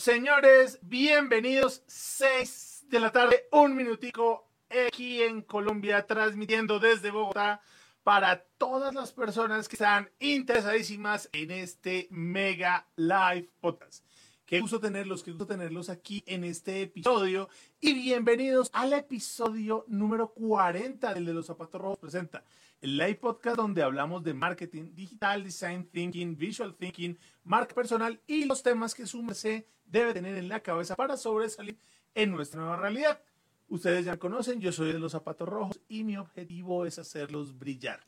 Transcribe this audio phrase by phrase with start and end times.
[0.00, 1.82] Señores, bienvenidos.
[1.86, 4.48] 6 de la tarde, un minutico
[4.88, 7.60] aquí en Colombia, transmitiendo desde Bogotá
[8.02, 14.06] para todas las personas que están interesadísimas en este mega live podcast.
[14.46, 17.50] Qué gusto tenerlos, qué gusto tenerlos aquí en este episodio.
[17.78, 22.42] Y bienvenidos al episodio número 40 del de los zapatos rojos presenta.
[22.80, 28.46] El live podcast donde hablamos de marketing, digital design thinking, visual thinking, marca personal y
[28.46, 31.78] los temas que su merced debe tener en la cabeza para sobresalir
[32.14, 33.20] en nuestra nueva realidad.
[33.68, 38.00] Ustedes ya conocen, yo soy de los zapatos rojos y mi objetivo es hacerlos brillar.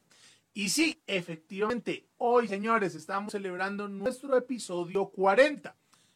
[0.55, 5.75] Y sí, efectivamente, hoy, señores, estamos celebrando nuestro episodio 40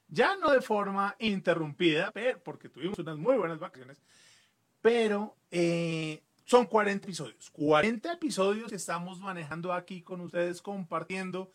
[0.09, 2.13] ya no de forma interrumpida,
[2.45, 4.01] porque tuvimos unas muy buenas vacaciones,
[4.81, 7.51] pero eh, son 40 episodios.
[7.51, 11.51] 40 episodios que estamos manejando aquí con ustedes, compartiendo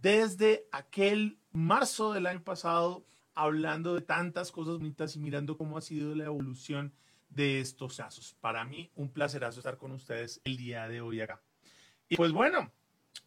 [0.00, 5.80] desde aquel marzo del año pasado, hablando de tantas cosas bonitas y mirando cómo ha
[5.80, 6.92] sido la evolución
[7.28, 8.36] de estos casos.
[8.40, 11.40] Para mí, un placerazo estar con ustedes el día de hoy acá.
[12.08, 12.70] Y pues bueno,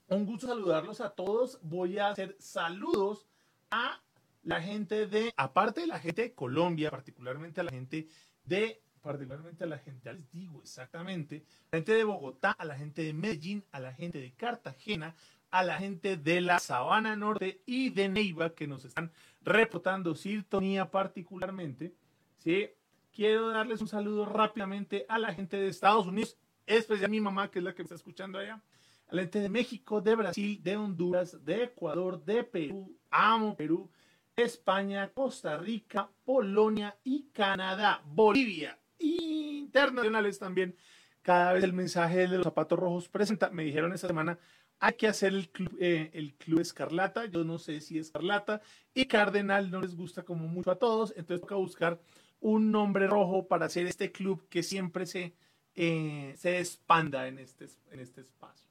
[0.07, 1.59] un gusto saludarlos a todos.
[1.63, 3.25] Voy a hacer saludos
[3.71, 3.99] a
[4.43, 8.07] la gente de, aparte de la gente de Colombia, particularmente a la gente
[8.43, 13.01] de, particularmente a la gente, les digo exactamente, la gente de Bogotá, a la gente
[13.01, 15.15] de Medellín, a la gente de Cartagena,
[15.55, 19.09] a la gente de la Sabana Norte y de Neiva que nos están
[19.41, 21.93] reportando sintonía particularmente.
[22.39, 22.67] ¿sí?
[23.13, 27.49] Quiero darles un saludo rápidamente a la gente de Estados Unidos, especialmente a mi mamá,
[27.49, 28.61] que es la que me está escuchando allá,
[29.07, 33.89] a la gente de México, de Brasil, de Honduras, de Ecuador, de Perú, amo Perú,
[34.35, 40.75] España, Costa Rica, Polonia y Canadá, Bolivia, internacionales también.
[41.21, 44.37] Cada vez el mensaje de los zapatos rojos presenta, me dijeron esta semana,
[44.79, 48.61] hay que hacer el club, eh, el club Escarlata, yo no sé si Escarlata,
[48.93, 51.99] y Cardenal no les gusta como mucho a todos, entonces toca buscar
[52.39, 55.33] un nombre rojo para hacer este club que siempre se,
[55.75, 58.69] eh, se expanda en este, en este espacio.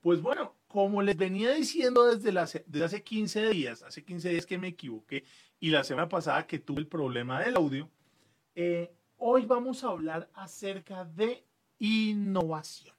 [0.00, 2.38] Pues bueno, como les venía diciendo desde,
[2.84, 5.24] hace 15 días, hace 15 días que me equivoqué
[5.60, 7.88] y la semana pasada que tuve el problema del audio,
[8.54, 11.46] eh, hoy vamos a hablar acerca de
[11.78, 12.94] innovación.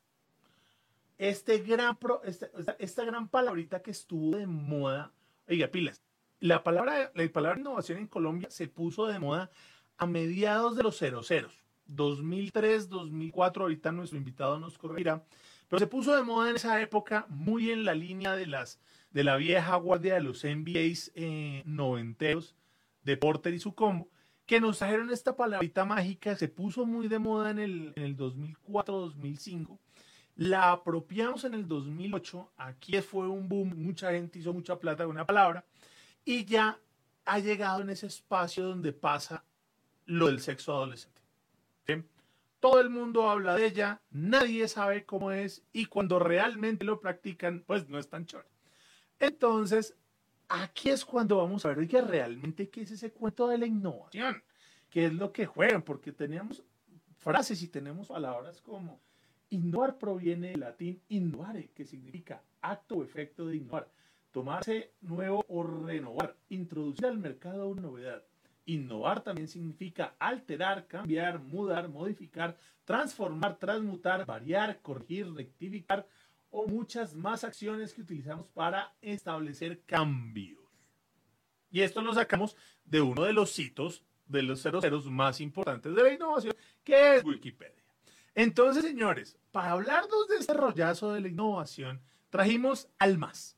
[1.17, 5.13] Este gran este, esta, gran palabrita que estuvo de moda,
[5.47, 6.01] oiga, pilas,
[6.41, 9.49] la palabra, la palabra innovación en Colombia se puso de moda
[9.97, 11.49] a mediados de los 00,
[11.85, 15.23] 2003, 2004, ahorita nuestro invitado nos corregirá,
[15.69, 19.23] pero se puso de moda en esa época, muy en la línea de, las, de
[19.23, 22.55] la vieja guardia de los NBAs eh, noventeros
[23.03, 24.09] de Porter y su combo,
[24.45, 28.17] que nos trajeron esta palabrita mágica, se puso muy de moda en el, en el
[28.17, 29.79] 2004-2005.
[30.35, 35.15] La apropiamos en el 2008, aquí fue un boom, mucha gente hizo mucha plata con
[35.15, 35.63] una palabra,
[36.25, 36.77] y ya
[37.25, 39.45] ha llegado en ese espacio donde pasa
[40.05, 41.21] lo del sexo adolescente.
[42.59, 45.63] todo el mundo habla de ella, nadie sabe cómo es.
[45.71, 48.47] Y cuando realmente lo practican, pues no es tan choro.
[49.19, 49.95] Entonces,
[50.49, 54.43] aquí es cuando vamos a ver, oye, realmente qué es ese cuento de la innovación,
[54.89, 56.63] qué es lo que juegan, porque tenemos
[57.19, 58.99] frases y tenemos palabras como
[59.49, 63.89] innovar proviene del latín innovare, que significa acto o efecto de innovar,
[64.31, 68.23] tomarse nuevo o renovar, introducir al mercado una novedad
[68.65, 76.07] Innovar también significa alterar, cambiar, mudar, modificar, transformar, transmutar, variar, corregir, rectificar
[76.49, 80.59] o muchas más acciones que utilizamos para establecer cambios.
[81.69, 86.01] Y esto lo sacamos de uno de los sitios de los ceros más importantes de
[86.01, 87.84] la innovación, que es Wikipedia.
[88.35, 93.57] Entonces, señores, para hablarnos de este rollazo de la innovación, trajimos al más.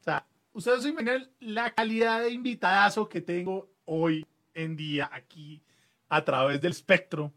[0.00, 5.62] O sea, ustedes se imaginan la calidad de invitadazo que tengo hoy en día aquí
[6.10, 7.32] a través del espectro.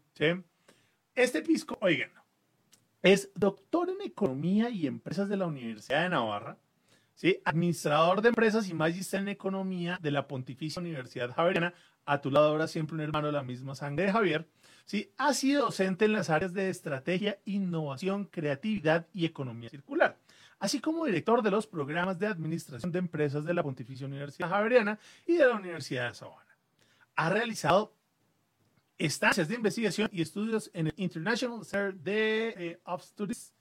[1.14, 2.10] Este pisco, oigan,
[3.02, 6.58] es doctor en Economía y Empresas de la Universidad de Navarra,
[7.14, 7.40] ¿sí?
[7.44, 12.48] administrador de empresas y magíster en Economía de la Pontificia Universidad Javeriana, a tu lado
[12.48, 14.48] ahora siempre un hermano de la misma sangre de Javier,
[14.84, 15.10] ¿sí?
[15.16, 20.18] ha sido docente en las áreas de estrategia, innovación, creatividad y economía circular
[20.62, 24.96] así como director de los programas de administración de empresas de la Pontificia Universidad Javeriana
[25.26, 26.56] y de la Universidad de Sabana.
[27.16, 27.96] Ha realizado
[28.96, 33.52] estancias de investigación y estudios en el International Center eh, of Studies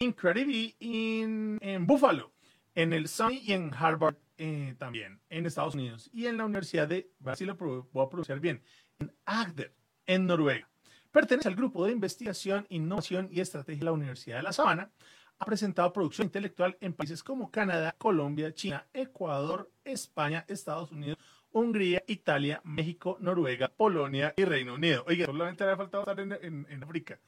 [0.00, 2.32] Incredible en Buffalo,
[2.74, 6.88] en el SUNY y en Harvard eh, también, en Estados Unidos, y en la Universidad
[6.88, 8.60] de, si lo voy a pronunciar bien,
[8.98, 9.72] en Agder,
[10.10, 10.68] en Noruega.
[11.12, 14.90] Pertenece al grupo de investigación, innovación y estrategia de la Universidad de La Sabana,
[15.38, 21.16] ha presentado producción intelectual en países como Canadá, Colombia, China, Ecuador, España, Estados Unidos,
[21.52, 25.04] Hungría, Italia, México, Noruega, Polonia y Reino Unido.
[25.06, 27.20] Oiga, solamente había faltado estar en, en, África.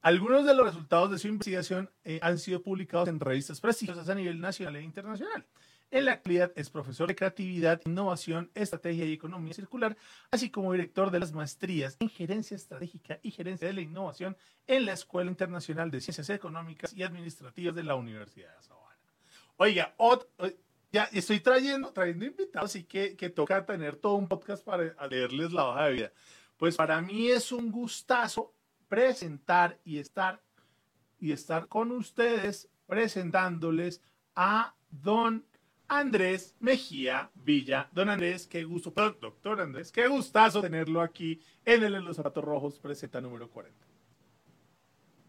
[0.00, 4.14] Algunos de los resultados de su investigación eh, han sido publicados en revistas prestigiosas a
[4.14, 5.44] nivel nacional e internacional.
[5.92, 9.96] En la actualidad es profesor de creatividad, innovación, estrategia y economía circular,
[10.30, 14.36] así como director de las maestrías en gerencia estratégica y gerencia de la innovación
[14.68, 18.96] en la Escuela Internacional de Ciencias Económicas y Administrativas de la Universidad de Sabana.
[19.56, 19.94] Oiga,
[20.92, 25.52] ya estoy trayendo, trayendo invitados, así que, que toca tener todo un podcast para leerles
[25.52, 26.12] la hoja de vida.
[26.56, 28.54] Pues para mí es un gustazo
[28.88, 30.40] presentar y estar
[31.18, 34.00] y estar con ustedes presentándoles
[34.34, 35.44] a don
[35.90, 37.88] Andrés Mejía Villa.
[37.92, 42.44] Don Andrés, qué gusto, perdón, doctor Andrés, qué gustazo tenerlo aquí en el Los Zapatos
[42.44, 43.76] Rojos, presenta número 40.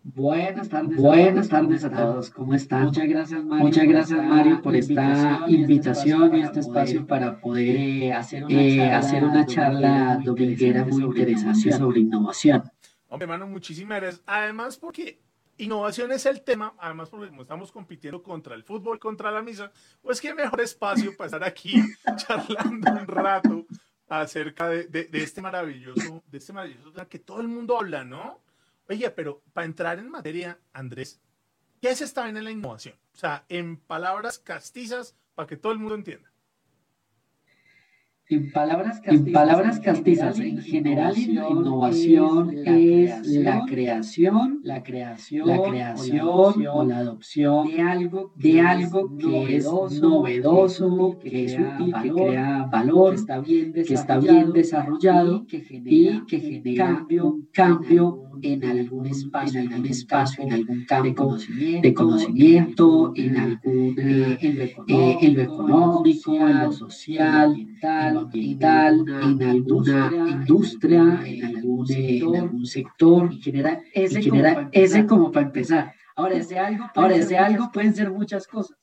[0.03, 2.85] Buenas tardes, Buenas tardes a todos, ¿cómo están?
[2.85, 8.13] Muchas gracias, Mario, Muchas gracias, Mario por esta invitación y este espacio para poder eh,
[8.13, 12.63] hacer una eh, charla, hacer una charla dominguera muy interesante sobre innovación.
[13.07, 14.23] Hombre, hermano, muchísimas gracias.
[14.27, 15.19] Además, porque
[15.61, 19.71] Innovación es el tema, además porque como estamos compitiendo contra el fútbol, contra la misa,
[20.01, 21.75] pues qué mejor espacio para estar aquí
[22.17, 23.67] charlando un rato
[24.07, 28.39] acerca de, este maravilloso, de este maravilloso que todo el mundo habla, ¿no?
[28.89, 31.21] Oye, pero para entrar en materia, Andrés,
[31.79, 32.95] ¿qué es esta en la innovación?
[33.13, 36.30] O sea, en palabras castizas, para que todo el mundo entienda.
[38.31, 38.49] En
[39.33, 47.67] palabras castizas, en general, innovación es la creación, la creación, la creación o la adopción
[47.67, 54.17] de algo, de algo que es novedoso, que es útil, que crea valor, que está
[54.17, 60.85] bien desarrollado y que genera un cambio en algún espacio, en algún espacio, en algún
[60.85, 61.37] campo
[61.81, 64.37] de conocimiento, en algún, eh,
[65.21, 72.35] en lo económico, en lo social, en lo ambiental, en alguna industria, en algún, en
[72.35, 75.93] algún sector, y genera ese, genera ese como para empezar.
[76.15, 78.77] Ahora, ese algo, ahora ese algo pueden ser muchas cosas.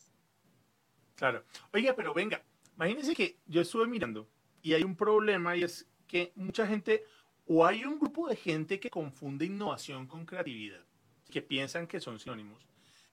[1.14, 1.44] Claro.
[1.72, 2.42] Oiga, pero venga,
[2.76, 4.28] imagínense que yo estuve mirando
[4.62, 7.04] y hay un problema y es que mucha gente
[7.46, 10.84] o hay un grupo de gente que confunde innovación con creatividad,
[11.30, 12.66] que piensan que son sinónimos.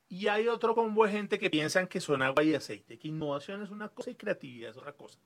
[0.07, 3.63] Y hay otro combo de gente que piensan que son agua y aceite, que innovación
[3.63, 5.19] es una cosa y creatividad es otra cosa.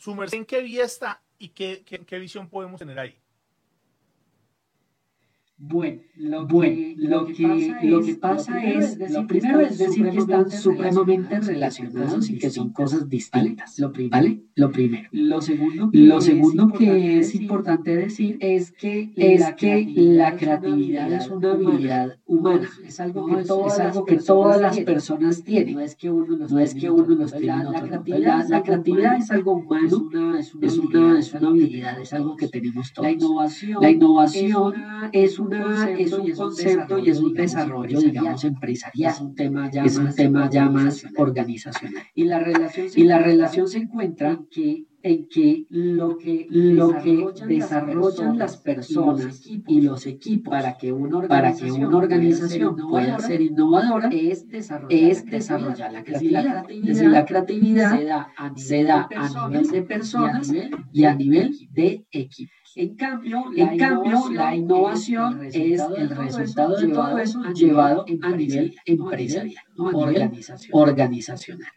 [0.00, 3.20] Sumerse en qué vía está y qué, qué visión podemos tener ahí.
[5.62, 10.50] Bueno, lo que, lo que, lo que pasa es, lo primero es decir que están
[10.50, 13.78] supremamente relacionados y que son cosas distintas.
[13.78, 14.42] Lo ¿vale?
[14.54, 15.10] Lo primero.
[15.12, 21.28] Lo segundo, lo segundo que es importante decir es que, es que la creatividad es
[21.28, 22.68] una habilidad humana.
[22.86, 25.74] Es algo que, todas, es algo que todas las personas tienen.
[25.74, 27.64] No es que uno los, no es que uno los tenga.
[27.64, 32.14] La, creatividad, la, creatividad es algo humano, es una, es una, es una habilidad, es
[32.14, 33.06] algo que tenemos todos.
[33.06, 34.74] La innovación, la innovación
[35.12, 35.49] es una
[35.98, 39.12] es un concepto y es un desarrollo, digamos, empresarial.
[39.12, 42.02] Es un tema ya, es un más, tema ya más organizacional.
[42.14, 46.46] Y la relación se, y la relación se encuentra en que en que lo que,
[46.50, 52.76] lo que desarrollan las personas y los equipos para que una para que una organización
[52.76, 56.70] pueda ser innovadora es desarrollar, es desarrollar la creatividad.
[56.70, 57.98] Es decir, la creatividad
[58.56, 60.52] se da a nivel de personas
[60.92, 62.52] y a nivel de equipo.
[62.76, 68.30] En cambio, la, en cambio, la innovación es el resultado de todo eso llevado a
[68.30, 69.64] nivel empresarial,
[70.72, 71.72] organizacional.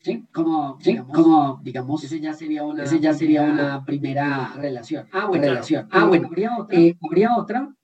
[0.00, 0.24] ¿Sí?
[0.32, 5.08] Como, digamos, como, digamos, ese ya sería una, ese ya sería una primera relación.
[5.12, 5.88] Ah, bueno, relación.
[5.90, 6.78] Ah, bueno, habría otra.
[6.78, 7.74] Eh, habría otra.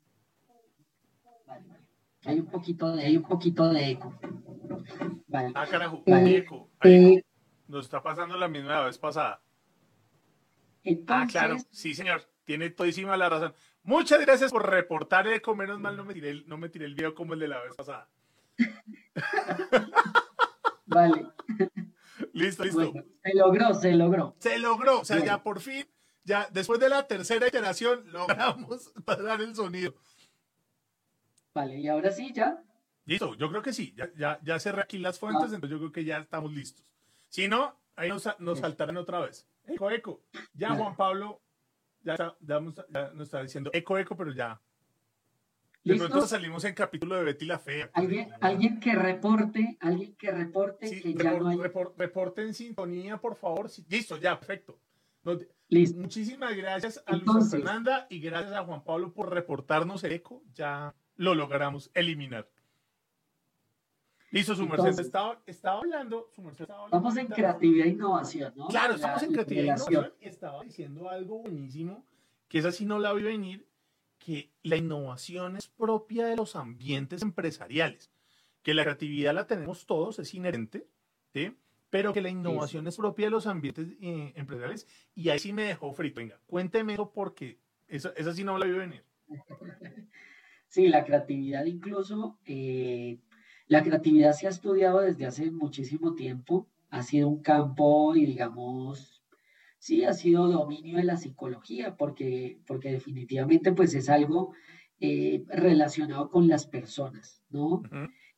[2.27, 4.15] Hay un poquito de, hay un poquito de eco.
[5.27, 5.53] Vale.
[5.55, 6.71] Ah, carajo, eh, eco.
[6.85, 7.23] Eh,
[7.69, 9.43] Nos está pasando la misma vez pasada.
[11.09, 13.55] ah, claro, sí, señor tiene todísima la razón.
[13.83, 15.55] Muchas gracias por reportar eco.
[15.55, 17.61] Menos mal no me tiré el, no me tiré el video como el de la
[17.63, 18.09] vez pasada.
[20.87, 21.27] Vale.
[22.33, 22.93] listo, listo.
[23.23, 24.37] se logró, se logró.
[24.39, 25.01] Se logró.
[25.01, 25.87] O sea, ya por fin,
[26.25, 29.95] ya después de la tercera iteración, logramos pasar el sonido.
[31.53, 32.63] Vale, y ahora sí, ya.
[33.07, 33.95] Listo, yo creo que sí.
[33.97, 35.55] Ya, ya, ya cerré aquí las fuentes, ah.
[35.55, 36.85] entonces yo creo que ya estamos listos.
[37.29, 39.47] Si no, ahí nos, nos saltarán otra vez.
[39.67, 40.23] Eco, eco.
[40.55, 41.41] Ya, Juan Pablo,
[42.05, 42.37] ya,
[43.15, 44.61] nos está diciendo eco, eco, pero ya.
[45.83, 47.91] De pronto salimos en capítulo de Betty la Fea.
[47.93, 51.59] ¿Alguien, alguien que reporte, alguien que reporte que ya no hay...
[51.59, 53.71] reporte en sintonía, por favor.
[53.89, 54.81] listo, ya, perfecto.
[55.69, 56.01] listo.
[56.01, 60.43] Muchísimas gracias a Luis Fernanda y gracias a Juan Pablo por reportarnos el eco.
[60.55, 62.49] Ya lo logramos eliminar.
[64.35, 67.09] Listo, su merced estaba, estaba, hablando, su merced estaba hablando.
[67.09, 68.67] Estamos en creatividad e innovación, ¿no?
[68.67, 72.05] Claro, estamos en creatividad e innovación y estaba diciendo algo buenísimo,
[72.49, 73.69] que esa sí no la vi venir,
[74.19, 78.11] que la innovación es propia de los ambientes empresariales,
[78.63, 80.85] que la creatividad la tenemos todos, es inherente,
[81.33, 81.57] ¿sí?
[81.89, 85.63] pero que la innovación es propia de los ambientes eh, empresariales y ahí sí me
[85.63, 86.17] dejó frito.
[86.17, 89.05] Venga, cuénteme eso porque esa, esa sí no la vi venir.
[90.67, 93.21] Sí, la creatividad incluso, eh,
[93.67, 99.25] la creatividad se ha estudiado desde hace muchísimo tiempo, ha sido un campo y digamos,
[99.79, 104.53] sí, ha sido dominio de la psicología, porque, porque definitivamente pues es algo
[105.01, 107.83] eh, relacionado con las personas, ¿no?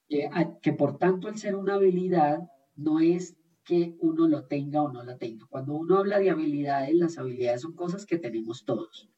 [0.09, 2.39] que por tanto el ser una habilidad
[2.77, 5.47] no es que uno lo tenga o no lo tenga.
[5.47, 9.11] Cuando uno habla de habilidades, las habilidades son cosas que tenemos todos.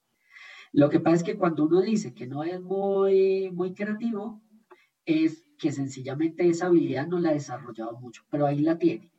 [0.73, 4.43] Lo que pasa es que cuando uno dice que no es muy, muy creativo,
[5.05, 9.11] es que sencillamente esa habilidad no la ha desarrollado mucho, pero ahí la tiene.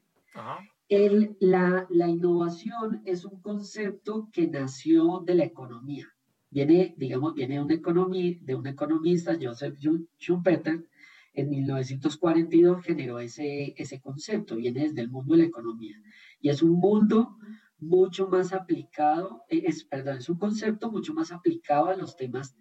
[0.88, 6.08] El, la, la, innovación es un concepto que nació de la economía.
[6.50, 9.78] Viene, digamos, viene de un, economía, de un economista, Joseph
[10.18, 10.88] Schumpeter,
[11.34, 15.96] en 1942 generó ese, ese concepto, viene desde el mundo de la economía.
[16.42, 17.38] Y es un mundo
[17.78, 22.56] mucho más aplicado, eh, es, perdón, es un concepto mucho más aplicado a los temas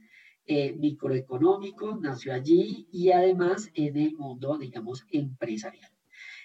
[0.50, 5.92] eh, microeconómicos, nació allí y además en el mundo, digamos, empresarial.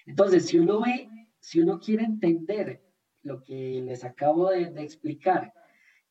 [0.04, 1.08] Entonces, si uno ve,
[1.40, 2.82] si uno quiere entender
[3.22, 5.54] lo que les acabo de, explicar,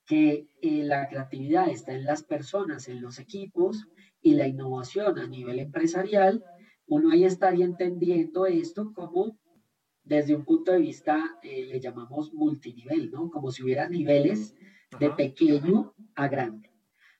[0.07, 3.87] que eh, la creatividad está en las personas, en los equipos
[4.23, 6.43] y la innovación a nivel empresarial,
[6.87, 9.37] uno ahí estaría entendiendo esto como
[10.03, 13.29] desde un punto de vista, eh, le llamamos multinivel, ¿no?
[13.29, 14.55] Como si hubiera niveles
[14.99, 16.72] de pequeño a grande.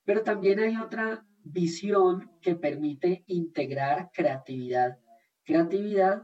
[0.04, 4.98] Pero también hay otra visión que permite integrar creatividad,
[5.44, 6.22] creatividad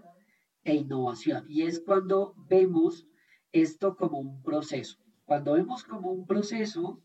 [0.64, 1.46] e innovación.
[1.48, 3.06] Y es cuando vemos
[3.52, 4.98] esto como un proceso.
[5.24, 7.02] Cuando vemos como un proceso,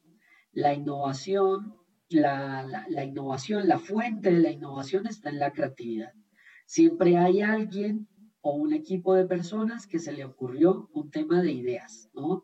[0.51, 1.75] la innovación,
[2.09, 6.13] la, la innovación, la fuente de la innovación está en la creatividad.
[6.65, 8.07] Siempre hay alguien
[8.41, 12.43] o un equipo de personas que se le ocurrió un tema de ideas, ¿no?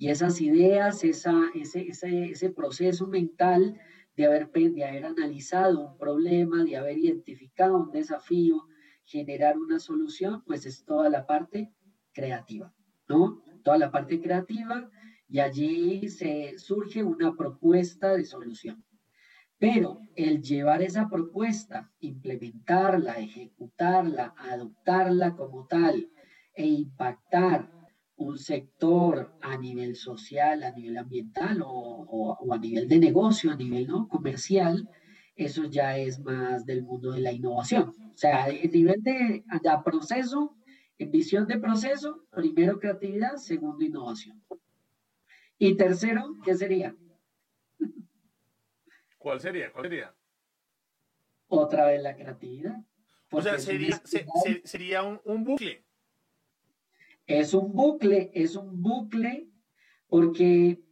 [0.00, 3.78] Y esas ideas, ese, ese, ese proceso mental
[4.16, 8.62] de haber, de haber analizado un problema, de haber identificado un desafío,
[9.04, 11.70] generar una solución, pues es toda la parte
[12.14, 12.72] creativa,
[13.10, 13.42] ¿no?
[13.62, 14.90] Toda la parte creativa
[15.28, 18.82] y allí se surge una propuesta de solución.
[19.58, 26.10] Pero el llevar esa propuesta, implementarla, ejecutarla, adoptarla como tal
[26.54, 27.79] e impactar
[28.20, 33.86] un sector a nivel social, a nivel ambiental o, a nivel de negocio, a nivel
[33.86, 34.08] ¿no?
[34.08, 34.88] comercial,
[35.34, 37.94] eso ya es más del mundo de la innovación.
[38.12, 40.54] O sea, el nivel de, de proceso,
[40.98, 44.42] en visión de proceso, primero creatividad, segundo innovación.
[45.58, 46.94] Y tercero, ¿qué sería?
[49.16, 49.72] ¿Cuál sería?
[49.72, 50.14] ¿Cuál sería?
[51.48, 52.76] Otra vez la creatividad.
[53.30, 54.00] O sea, sería,
[54.64, 55.84] sería un, bucle.
[57.30, 59.48] Es un bucle, es un bucle,
[60.08, 60.82] porque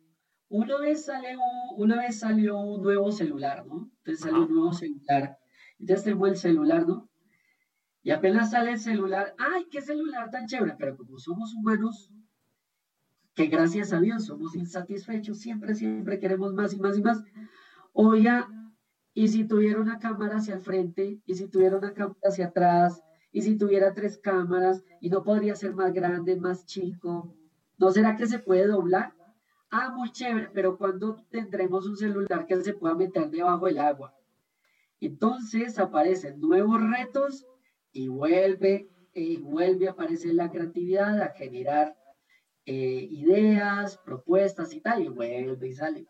[0.49, 1.41] una vez, salió,
[1.77, 3.91] una vez salió un nuevo celular, ¿no?
[3.97, 5.37] Entonces salió un nuevo celular.
[5.81, 7.11] Entonces tenemos el celular, ¿no?
[8.05, 10.77] Y apenas sale el celular, ¡ay, qué celular tan chévere!
[10.79, 12.13] Pero como somos humanos,
[13.35, 17.21] que gracias a Dios somos insatisfechos, siempre, siempre queremos más y más y más.
[17.93, 18.49] Oiga,
[19.13, 23.03] y si tuviera una cámara hacia el frente, y si tuviera una cámara hacia atrás,
[23.39, 27.33] y si tuviera tres cámaras, y no podría ser más grande, más chico,
[27.79, 29.15] ¿no será que se puede doblar?
[29.71, 34.13] Ah, muy chévere, pero ¿cuándo tendremos un celular que se pueda meter debajo del agua?
[35.01, 37.47] Entonces aparecen nuevos retos
[37.93, 41.97] y vuelve, y vuelve a aparecer la creatividad a generar
[42.67, 46.09] eh, ideas, propuestas y tal, y vuelve y sale.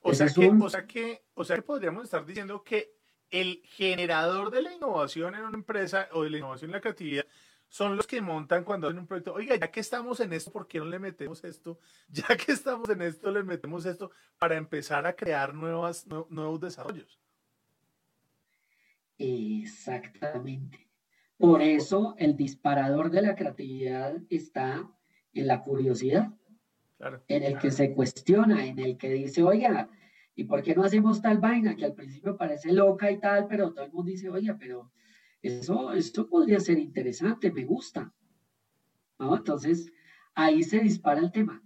[0.00, 2.94] O sea, que, o, sea que, o sea que podríamos estar diciendo que
[3.30, 7.26] el generador de la innovación en una empresa o de la innovación en la creatividad
[7.68, 9.32] son los que montan cuando hacen un proyecto.
[9.32, 11.78] Oiga, ya que estamos en esto, ¿por qué no le metemos esto?
[12.08, 17.20] Ya que estamos en esto, le metemos esto para empezar a crear nuevas, nuevos desarrollos.
[19.18, 20.88] Exactamente.
[21.38, 24.90] Por eso el disparador de la creatividad está
[25.32, 26.32] en la curiosidad
[27.28, 29.88] en el que se cuestiona, en el que dice, oiga,
[30.40, 33.74] ¿y por qué no hacemos tal vaina que al principio parece loca y tal, pero
[33.74, 34.90] todo el mundo dice, oiga, pero
[35.42, 38.10] eso, esto podría ser interesante, me gusta.
[39.18, 39.92] Entonces,
[40.34, 41.62] ahí se dispara el tema.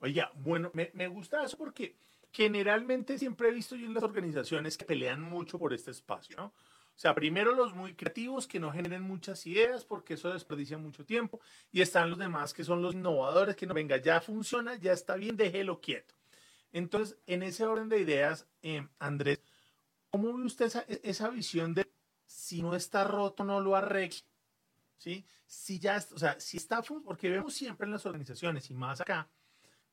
[0.00, 1.96] Oiga, bueno, me, me gusta eso porque
[2.30, 6.46] generalmente siempre he visto yo en las organizaciones que pelean mucho por este espacio, ¿no?
[6.48, 11.06] O sea, primero los muy creativos que no generen muchas ideas porque eso desperdicia mucho
[11.06, 11.40] tiempo.
[11.70, 15.14] Y están los demás que son los innovadores que no, venga, ya funciona, ya está
[15.14, 16.17] bien, déjelo quieto.
[16.72, 19.40] Entonces, en ese orden de ideas, eh, Andrés,
[20.10, 21.90] ¿cómo ve usted esa, esa, visión de
[22.26, 24.18] si no está roto, no lo arregle?
[24.98, 25.24] ¿Sí?
[25.46, 29.28] Si ya, o sea, si está, porque vemos siempre en las organizaciones y más acá,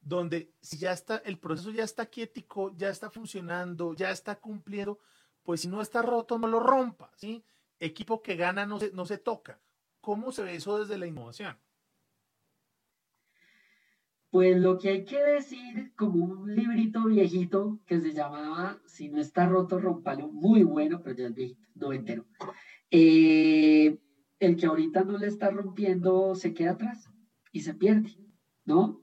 [0.01, 4.99] donde si ya está, el proceso ya está quietico, ya está funcionando, ya está cumpliendo,
[5.43, 7.43] pues si no está roto, no lo rompa, ¿sí?
[7.79, 9.59] Equipo que gana no se, no se toca.
[10.01, 11.57] ¿Cómo se ve eso desde la innovación?
[14.35, 19.21] Pues lo que hay que decir, como un librito viejito que se llamaba Si no
[19.21, 22.25] está roto, rompalo, muy bueno, pero ya es viejito, no entero.
[22.91, 23.97] Eh,
[24.39, 27.09] el que ahorita no le está rompiendo se queda atrás
[27.53, 28.09] y se pierde,
[28.65, 29.01] ¿no?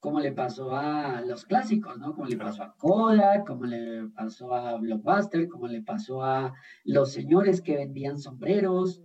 [0.00, 2.12] como le pasó a los clásicos, ¿no?
[2.12, 7.12] Como le pasó a Kodak, como le pasó a Blockbuster, como le pasó a los
[7.12, 9.00] señores que vendían sombreros,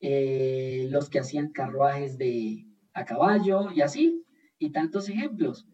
[0.00, 4.21] eh, los que hacían carruajes de a caballo y así,
[4.62, 5.66] y tantos ejemplos.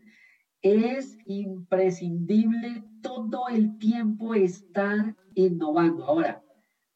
[0.60, 6.04] Es imprescindible todo el tiempo estar innovando.
[6.04, 6.42] Ahora,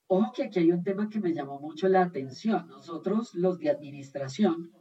[0.08, 2.66] ojo que aquí hay un tema que me llamó mucho la atención.
[2.68, 4.72] Nosotros, los de administración,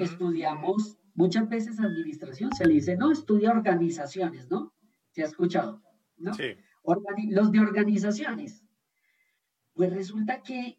[0.00, 4.74] estudiamos Muchas veces administración se le dice, no, estudia organizaciones, ¿no?
[5.12, 5.82] ¿Se ha escuchado?
[6.18, 6.34] ¿no?
[6.34, 6.56] Sí.
[7.30, 8.62] los de organizaciones.
[9.72, 10.78] Pues resulta que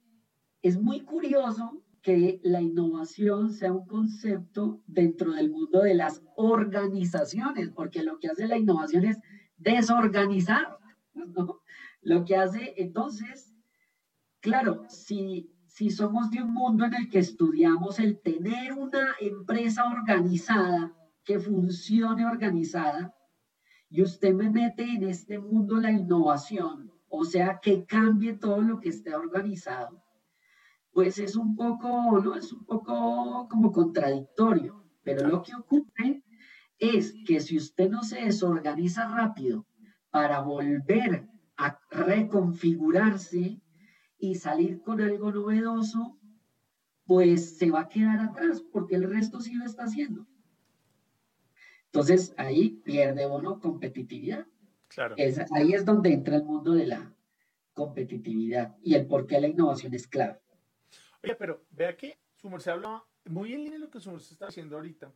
[0.61, 7.69] es muy curioso que la innovación sea un concepto dentro del mundo de las organizaciones,
[7.69, 9.17] porque lo que hace la innovación es
[9.57, 10.77] desorganizar.
[12.01, 13.53] Lo que hace entonces,
[14.39, 19.85] claro, si si somos de un mundo en el que estudiamos el tener una empresa
[19.85, 20.91] organizada,
[21.23, 23.13] que funcione organizada,
[23.87, 28.79] y usted me mete en este mundo la innovación, o sea, que cambie todo lo
[28.79, 30.01] que esté organizado,
[30.97, 32.35] pues es un poco, ¿no?
[32.35, 36.23] Es un poco como contradictorio, pero lo que ocurre
[36.79, 39.67] es que si usted no se desorganiza rápido
[40.09, 43.61] para volver a reconfigurarse,
[44.17, 46.17] y salir con algo novedoso,
[47.05, 50.25] pues se va a quedar atrás porque el resto sí lo está haciendo.
[51.85, 54.47] Entonces ahí pierde uno competitividad.
[54.87, 55.15] Claro.
[55.51, 57.15] ahí es donde entra el mundo de la
[57.73, 60.41] competitividad y el por qué la innovación es clave.
[61.23, 64.33] Oye, pero vea que su merced hablaba, muy en línea de lo que su merced
[64.33, 65.11] está haciendo ahorita.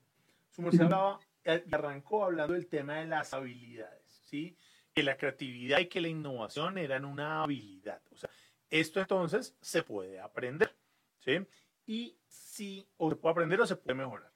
[0.49, 4.57] Su merced hablaba, eh, arrancó hablando del tema de las habilidades, ¿sí?
[4.93, 8.01] Que la creatividad y que la innovación eran una habilidad.
[8.11, 8.29] O sea,
[8.69, 10.75] esto entonces se puede aprender,
[11.19, 11.45] ¿sí?
[11.85, 14.31] Y si, o se puede aprender o se puede mejorar.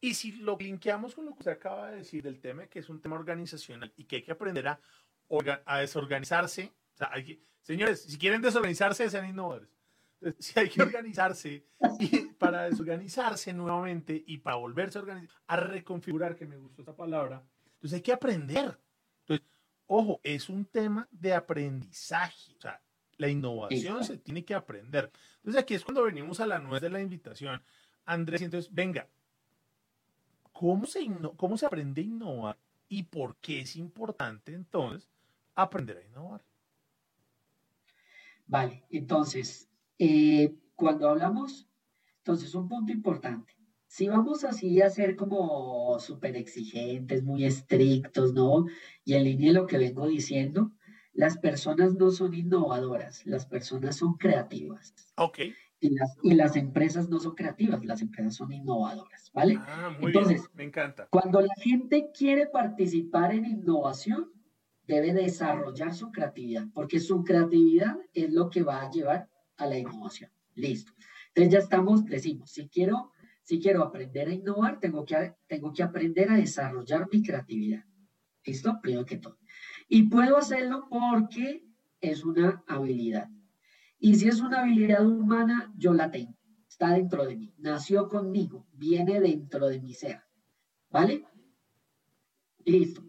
[0.00, 2.88] Y si lo linkeamos con lo que usted acaba de decir del tema, que es
[2.88, 4.80] un tema organizacional y que hay que aprender a,
[5.64, 7.10] a desorganizarse, o sea,
[7.62, 9.73] señores, si quieren desorganizarse, sean innovadores.
[10.38, 11.64] Si hay que organizarse
[11.98, 16.96] y para desorganizarse nuevamente y para volverse a organizar, a reconfigurar, que me gustó esta
[16.96, 17.42] palabra,
[17.74, 18.78] entonces hay que aprender.
[19.20, 19.46] Entonces,
[19.86, 22.54] ojo, es un tema de aprendizaje.
[22.56, 22.80] O sea,
[23.16, 25.10] la innovación se tiene que aprender.
[25.36, 27.62] Entonces aquí es cuando venimos a la nuez de la invitación.
[28.06, 29.08] Andrés, entonces, venga,
[30.52, 31.06] ¿cómo se,
[31.36, 32.58] ¿cómo se aprende a innovar
[32.88, 35.08] y por qué es importante entonces
[35.54, 36.42] aprender a innovar?
[38.46, 41.68] Vale, entonces, eh, cuando hablamos,
[42.18, 43.54] entonces un punto importante.
[43.86, 48.66] Si vamos así a ser como súper exigentes, muy estrictos, ¿no?
[49.04, 50.72] Y en línea de lo que vengo diciendo,
[51.12, 54.94] las personas no son innovadoras, las personas son creativas.
[55.16, 55.38] Ok.
[55.80, 59.58] Y las, y las empresas no son creativas, las empresas son innovadoras, ¿vale?
[59.66, 60.50] Ah, muy Entonces, bien.
[60.54, 61.06] me encanta.
[61.10, 64.32] Cuando la gente quiere participar en innovación,
[64.86, 69.78] debe desarrollar su creatividad, porque su creatividad es lo que va a llevar a la
[69.78, 70.30] innovación.
[70.54, 70.92] Listo.
[71.28, 73.12] Entonces ya estamos, decimos, si quiero,
[73.42, 77.84] si quiero aprender a innovar, tengo que, tengo que aprender a desarrollar mi creatividad.
[78.44, 78.78] ¿Listo?
[78.80, 79.38] Primero que todo.
[79.88, 81.66] Y puedo hacerlo porque
[82.00, 83.28] es una habilidad.
[83.98, 86.36] Y si es una habilidad humana, yo la tengo.
[86.68, 87.54] Está dentro de mí.
[87.58, 88.66] Nació conmigo.
[88.72, 90.22] Viene dentro de mi ser.
[90.90, 91.24] ¿Vale?
[92.64, 93.02] Listo.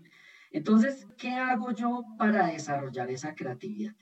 [0.52, 3.96] Entonces, ¿qué hago yo para desarrollar esa creatividad?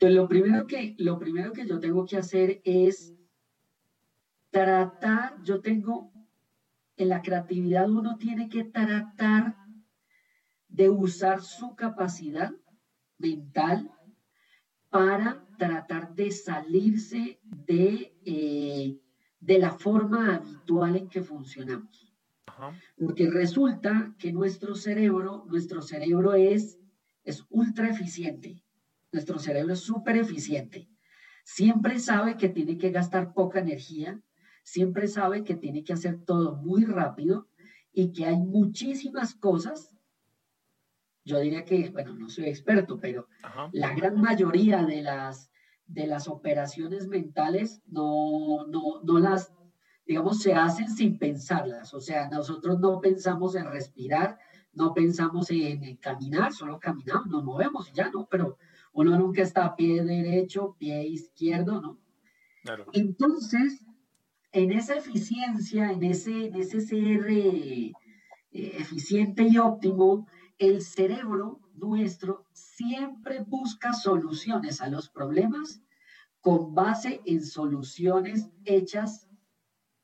[0.00, 3.14] Entonces, lo primero que, lo primero que yo tengo que hacer es
[4.48, 6.10] tratar, yo tengo,
[6.96, 9.56] en la creatividad uno tiene que tratar
[10.68, 12.50] de usar su capacidad
[13.18, 13.92] mental
[14.88, 18.98] para tratar de salirse de, eh,
[19.38, 22.10] de la forma habitual en que funcionamos.
[22.96, 26.78] Porque resulta que nuestro cerebro, nuestro cerebro es,
[27.22, 28.64] es ultra eficiente.
[29.12, 30.88] Nuestro cerebro es súper eficiente.
[31.42, 34.20] siempre sabe que tiene que gastar poca energía,
[34.62, 37.48] siempre sabe que tiene que hacer todo muy rápido
[37.92, 39.96] y que hay muchísimas cosas.
[41.24, 43.26] Yo diría que, bueno, no soy experto, pero
[43.72, 45.50] la gran mayoría de las,
[45.86, 49.52] de las operaciones mentales no, no, no las,
[50.06, 51.94] digamos, se hacen sin pensarlas.
[51.94, 54.38] O sea, nosotros no pensamos en respirar,
[54.72, 58.26] no pensamos en, caminar, solo caminamos, nos movemos y ya, ¿no?
[58.30, 58.56] Pero
[58.92, 61.98] uno nunca está a pie derecho, pie izquierdo, ¿no?
[62.92, 63.84] Entonces,
[64.52, 67.92] en esa eficiencia, en ese, en ese ser eh,
[68.52, 70.26] eficiente y óptimo,
[70.58, 75.82] el cerebro nuestro siempre busca soluciones a los problemas
[76.40, 79.28] con base en soluciones hechas,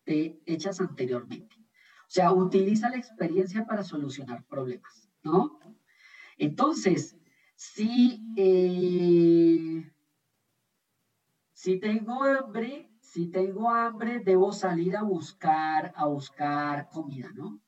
[0.07, 1.57] hechas anteriormente.
[1.57, 5.59] O sea, utiliza la experiencia para solucionar problemas, ¿no?
[6.39, 7.17] Entonces,
[7.57, 9.91] si, eh,
[11.53, 17.61] si tengo hambre, si tengo hambre, debo salir a buscar, a buscar comida, ¿no?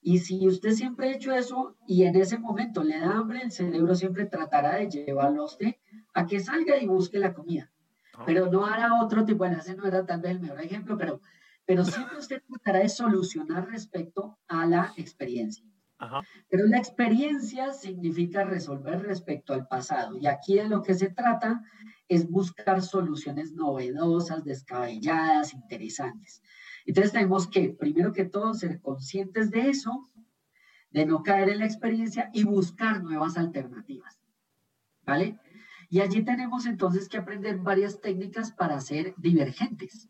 [0.00, 3.50] Y si usted siempre ha hecho eso y en ese momento le da hambre, el
[3.50, 5.74] cerebro siempre tratará de llevarlo a usted
[6.14, 7.72] a que salga y busque la comida.
[8.24, 11.20] Pero no hará otro tipo, bueno, ese no era tal vez el mejor ejemplo, pero
[11.66, 15.66] pero siempre usted tratará de solucionar respecto a la experiencia.
[16.48, 20.16] Pero la experiencia significa resolver respecto al pasado.
[20.18, 21.62] Y aquí de lo que se trata
[22.08, 26.42] es buscar soluciones novedosas, descabelladas, interesantes.
[26.84, 30.10] Entonces tenemos que, primero que todo, ser conscientes de eso,
[30.90, 34.20] de no caer en la experiencia y buscar nuevas alternativas.
[35.02, 35.38] ¿Vale?
[35.88, 40.08] Y allí tenemos entonces que aprender varias técnicas para ser divergentes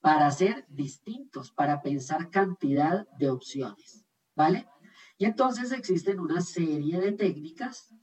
[0.00, 4.66] para ser distintos, para pensar cantidad de opciones, ¿vale?
[5.20, 7.94] Y entonces existen una serie de técnicas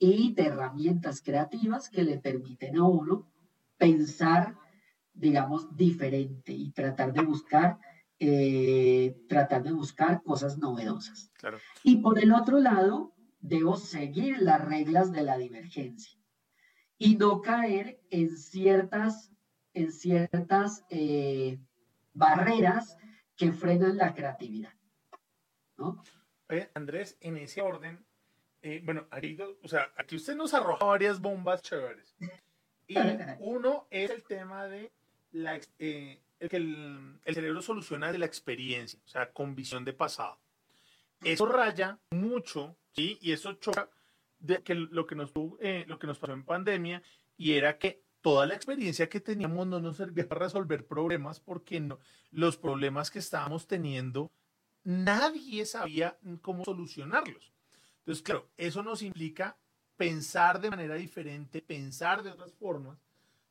[0.00, 3.30] y de herramientas creativas que le permiten a uno
[3.76, 4.58] pensar,
[5.14, 7.78] digamos, diferente y tratar de buscar,
[8.18, 11.30] eh, tratar de buscar cosas novedosas.
[11.84, 16.18] Y por el otro lado, debo seguir las reglas de la divergencia
[16.98, 19.30] y no caer en ciertas
[19.72, 21.60] en ciertas eh,
[22.12, 22.96] barreras
[23.36, 24.72] que frenan la creatividad.
[25.76, 26.02] ¿no?
[26.74, 28.04] Andrés, en ese orden,
[28.62, 32.14] eh, bueno, aquí, o sea, aquí usted nos arroja varias bombas chéveres.
[32.88, 32.96] Y
[33.40, 34.92] uno es el tema de
[35.32, 39.92] la, eh, el que el, cerebro soluciona de la experiencia, o sea, con visión de
[39.92, 40.38] pasado.
[41.22, 43.18] Eso raya mucho, ¿sí?
[43.20, 43.88] Y eso choca
[44.38, 47.02] de que lo que nos, lo que nos pasó en pandemia
[47.36, 51.80] y era que toda la experiencia que teníamos no nos servía para resolver problemas porque
[51.80, 51.98] no,
[52.32, 54.30] los problemas que estábamos teniendo,
[54.86, 57.52] nadie sabía cómo solucionarlos.
[57.98, 59.58] Entonces, claro, eso nos implica
[59.96, 62.96] pensar de manera diferente, pensar de otras formas,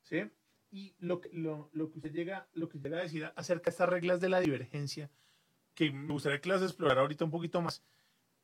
[0.02, 0.30] ¿sí?
[0.70, 3.88] Y lo, lo, lo, que usted llega, lo que llega a decir acerca de estas
[3.88, 5.10] reglas de la divergencia,
[5.74, 7.82] que me gustaría que las explorara ahorita un poquito más,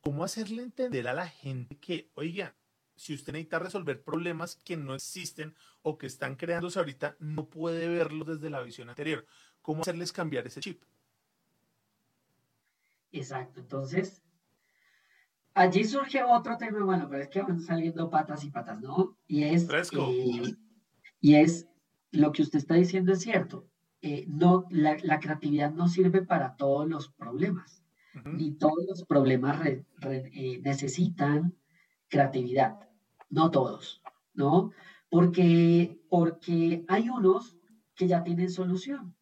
[0.02, 2.54] ¿cómo hacerle entender a la gente que, oiga,
[2.94, 7.88] si usted necesita resolver problemas que no existen o que están creándose ahorita, no puede
[7.88, 9.26] verlos desde la visión anterior.
[9.62, 10.82] ¿Cómo hacerles cambiar ese chip?
[13.22, 14.20] Exacto, entonces,
[15.54, 19.16] allí surge otro tema, bueno, pero es que van saliendo patas y patas, ¿no?
[19.28, 20.56] Y es, eh,
[21.20, 21.68] y es
[22.10, 23.68] lo que usted está diciendo es cierto.
[24.00, 27.84] Eh, no, la, creatividad no sirve para todos los problemas,
[28.24, 31.56] ni todos los problemas eh, necesitan
[32.08, 32.88] creatividad,
[33.30, 34.02] no todos,
[34.34, 34.72] ¿no?
[35.08, 37.56] Porque, porque hay unos
[37.94, 39.14] que ya tienen solución.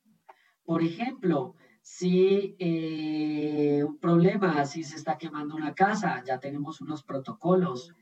[0.64, 1.54] Por ejemplo,
[1.92, 7.92] si eh, un problema, si se está quemando una casa, ya tenemos unos protocolos.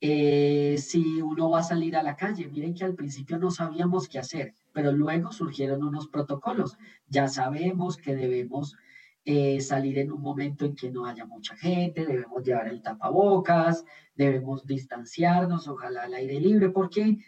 [0.00, 4.08] Eh, si uno va a salir a la calle, miren que al principio no sabíamos
[4.08, 6.78] qué hacer, pero luego surgieron unos protocolos.
[7.08, 8.76] Ya sabemos que debemos
[9.24, 13.84] eh, salir en un momento en que no haya mucha gente, debemos llevar el tapabocas,
[14.14, 17.18] debemos distanciarnos, ojalá al aire libre, porque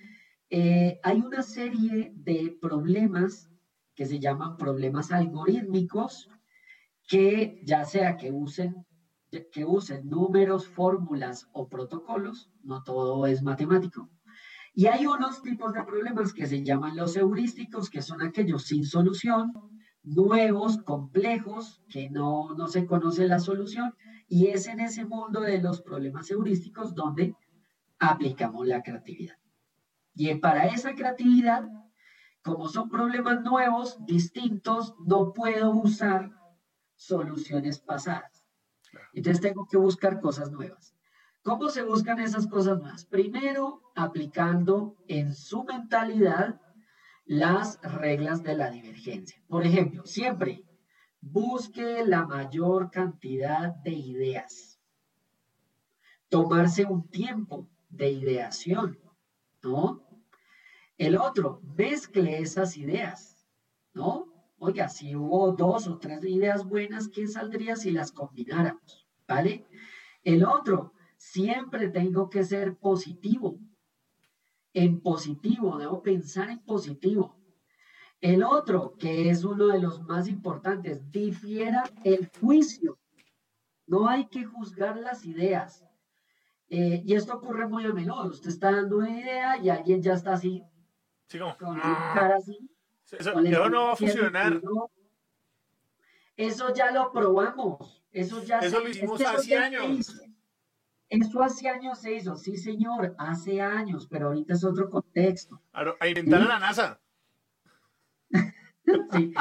[0.49, 3.48] eh, hay una serie de problemas
[3.99, 6.31] que se llaman problemas algorítmicos,
[7.09, 8.87] que ya sea que usen,
[9.51, 14.09] que usen números, fórmulas o protocolos, no todo es matemático.
[14.73, 18.85] Y hay unos tipos de problemas que se llaman los heurísticos, que son aquellos sin
[18.85, 19.53] solución,
[20.05, 23.97] nuevos, complejos, que no, no se conoce la solución,
[24.29, 27.35] y es en ese mundo de los problemas heurísticos donde
[27.99, 29.39] aplicamos la creatividad.
[30.15, 31.69] Y para esa creatividad,
[32.43, 36.31] como son problemas nuevos, distintos, no puedo usar
[36.97, 38.47] soluciones pasadas.
[39.13, 40.95] Entonces tengo que buscar cosas nuevas.
[41.43, 43.05] ¿Cómo se buscan esas cosas más?
[43.07, 46.61] Primero, aplicando en su mentalidad
[47.25, 49.43] las reglas de la divergencia.
[49.49, 50.65] Por ejemplo, siempre
[51.21, 54.81] busque la mayor cantidad de ideas.
[56.29, 58.99] Tomarse un tiempo de ideación,
[59.63, 60.08] ¿no?
[60.99, 63.47] El otro, mezcle esas ideas,
[63.95, 64.27] ¿no?
[64.59, 69.07] Oiga, si hubo dos o tres ideas buenas, ¿qué saldría si las combináramos?
[69.29, 69.65] ¿Vale?
[70.25, 73.61] El otro, siempre tengo que ser positivo.
[74.75, 77.37] En positivo, debo pensar en positivo.
[78.21, 82.99] El otro, que es uno de los más importantes, difiera el juicio.
[83.87, 85.85] No hay que juzgar las ideas.
[86.69, 88.27] Eh, y esto ocurre muy a menudo.
[88.27, 90.65] Usted está dando una idea y alguien ya está así.
[91.29, 92.59] Sí, como, con cara así.
[93.11, 94.61] Eso, con el eso no va a funcionar.
[96.37, 98.03] Eso ya lo probamos.
[98.13, 100.23] Eso ya Eso se- lo hicimos es que eso hace años.
[101.11, 105.61] Eso hace años se hizo, sí señor, hace años, pero ahorita es otro contexto.
[105.73, 107.01] A, inventar a la NASA.
[109.13, 109.35] Sí.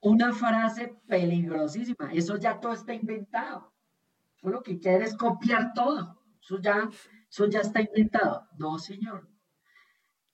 [0.00, 3.72] Una frase peligrosísima, eso ya todo está inventado.
[4.40, 6.18] Tú lo que quieres es copiar todo.
[6.40, 6.88] Eso ya,
[7.28, 8.48] eso ya está inventado.
[8.56, 9.28] No, señor.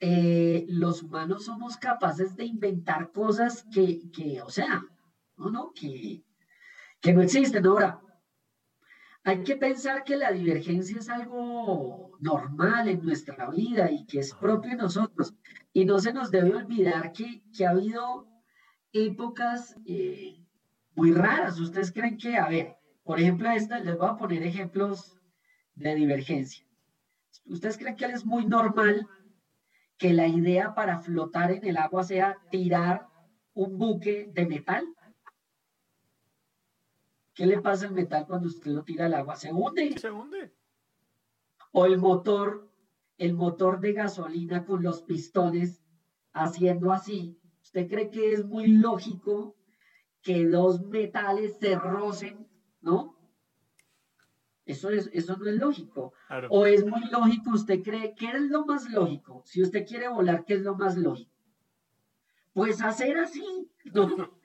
[0.06, 4.84] Eh, los humanos somos capaces de inventar cosas que, que o sea,
[5.38, 6.22] no, no, que,
[7.00, 7.64] que no existen.
[7.64, 8.02] Ahora,
[9.22, 14.34] hay que pensar que la divergencia es algo normal en nuestra vida y que es
[14.34, 15.32] propio de nosotros.
[15.72, 18.28] Y no se nos debe olvidar que, que ha habido
[18.92, 20.36] épocas eh,
[20.94, 21.58] muy raras.
[21.58, 25.18] ¿Ustedes creen que, a ver, por ejemplo, esta, les voy a poner ejemplos
[25.74, 26.66] de divergencia.
[27.46, 29.08] ¿Ustedes creen que es muy normal
[29.96, 33.08] que la idea para flotar en el agua sea tirar
[33.54, 34.84] un buque de metal?
[37.34, 39.36] ¿Qué le pasa al metal cuando usted lo tira al agua?
[39.36, 39.98] Se hunde.
[39.98, 40.52] Se hunde.
[41.72, 42.70] O el motor,
[43.18, 45.82] el motor de gasolina con los pistones
[46.32, 47.40] haciendo así.
[47.62, 49.56] ¿Usted cree que es muy lógico
[50.22, 52.48] que dos metales se rocen?
[52.80, 53.13] ¿No?
[54.66, 56.14] Eso, es, eso no es lógico.
[56.26, 56.48] Claro.
[56.50, 57.50] ¿O es muy lógico?
[57.50, 59.42] ¿Usted cree que es lo más lógico?
[59.44, 61.32] Si usted quiere volar, ¿qué es lo más lógico?
[62.52, 63.70] Pues hacer así.
[63.92, 64.06] ¿no?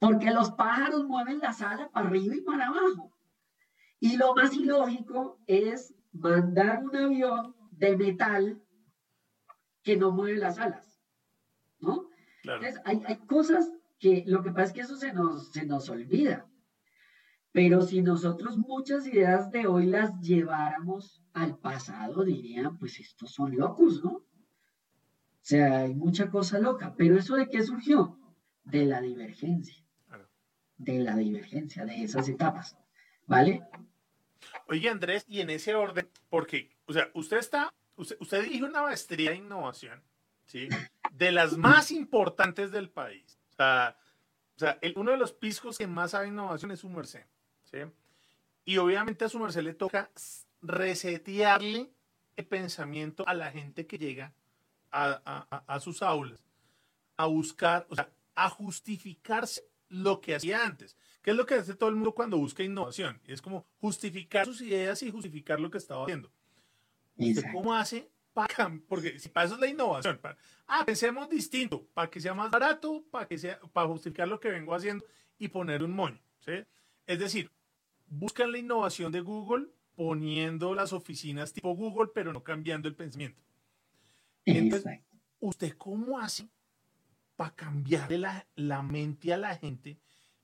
[0.00, 3.12] Porque los pájaros mueven la sala para arriba y para abajo.
[4.00, 8.60] Y lo más ilógico es mandar un avión de metal
[9.84, 11.00] que no mueve las alas.
[11.78, 12.08] ¿No?
[12.42, 12.64] Claro.
[12.64, 13.70] Entonces, hay, hay cosas
[14.00, 16.48] que lo que pasa es que eso se nos, se nos olvida.
[17.52, 23.56] Pero si nosotros muchas ideas de hoy las lleváramos al pasado, dirían, pues estos son
[23.56, 24.10] locos, ¿no?
[24.12, 24.24] O
[25.44, 26.94] sea, hay mucha cosa loca.
[26.96, 28.18] Pero eso de qué surgió?
[28.64, 29.84] De la divergencia.
[30.78, 32.76] De la divergencia, de esas etapas.
[33.26, 33.62] ¿Vale?
[34.68, 38.82] Oye, Andrés, y en ese orden, porque, o sea, usted está, usted, usted dirige una
[38.82, 40.02] maestría de innovación,
[40.46, 40.68] ¿sí?
[41.12, 43.38] De las más importantes del país.
[43.50, 43.96] O sea,
[44.56, 47.24] o sea el- uno de los piscos que más sabe innovación es su merced,
[47.72, 47.78] ¿sí?
[48.64, 50.10] Y obviamente a su merced le toca
[50.60, 51.90] resetearle
[52.36, 54.32] el pensamiento a la gente que llega
[54.90, 56.40] a, a- a- sus aulas,
[57.16, 60.96] a buscar, o sea, a justificarse lo que hacía antes.
[61.22, 63.20] ¿Qué es lo que hace todo el mundo cuando busca innovación?
[63.26, 66.30] Es como justificar sus ideas y justificar lo que estaba haciendo.
[67.16, 67.50] ¿Usted Exacto.
[67.58, 70.18] cómo hace para Porque si para eso es la innovación.
[70.18, 74.40] para- ah, pensemos distinto, para que sea más barato, para que sea, para justificar lo
[74.40, 75.04] que vengo haciendo
[75.38, 76.18] y poner un moño.
[76.40, 76.52] ¿sí?
[77.06, 77.50] Es decir,
[78.12, 83.40] buscan la innovación de Google poniendo las oficinas tipo Google, pero no cambiando el pensamiento.
[84.44, 85.16] Entonces, Exacto.
[85.40, 86.48] ¿Usted cómo hace
[87.36, 89.98] para cambiarle la, la mente a la gente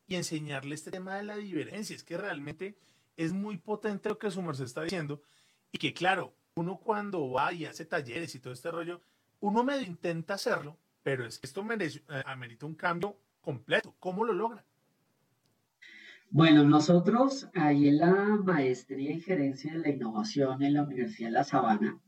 [0.06, 1.94] y enseñarle este tema de la divergencia?
[1.94, 2.76] Es que realmente
[3.16, 5.22] es muy potente lo que su merced está diciendo
[5.70, 9.00] y que claro, uno cuando va y hace talleres y todo este rollo,
[9.40, 13.94] uno medio intenta hacerlo, pero es que esto merece, eh, amerita un cambio completo.
[14.00, 14.64] ¿Cómo lo logra?
[16.30, 18.12] Bueno, nosotros ahí en la
[18.44, 21.98] maestría en gerencia de la innovación en la Universidad de La Sabana,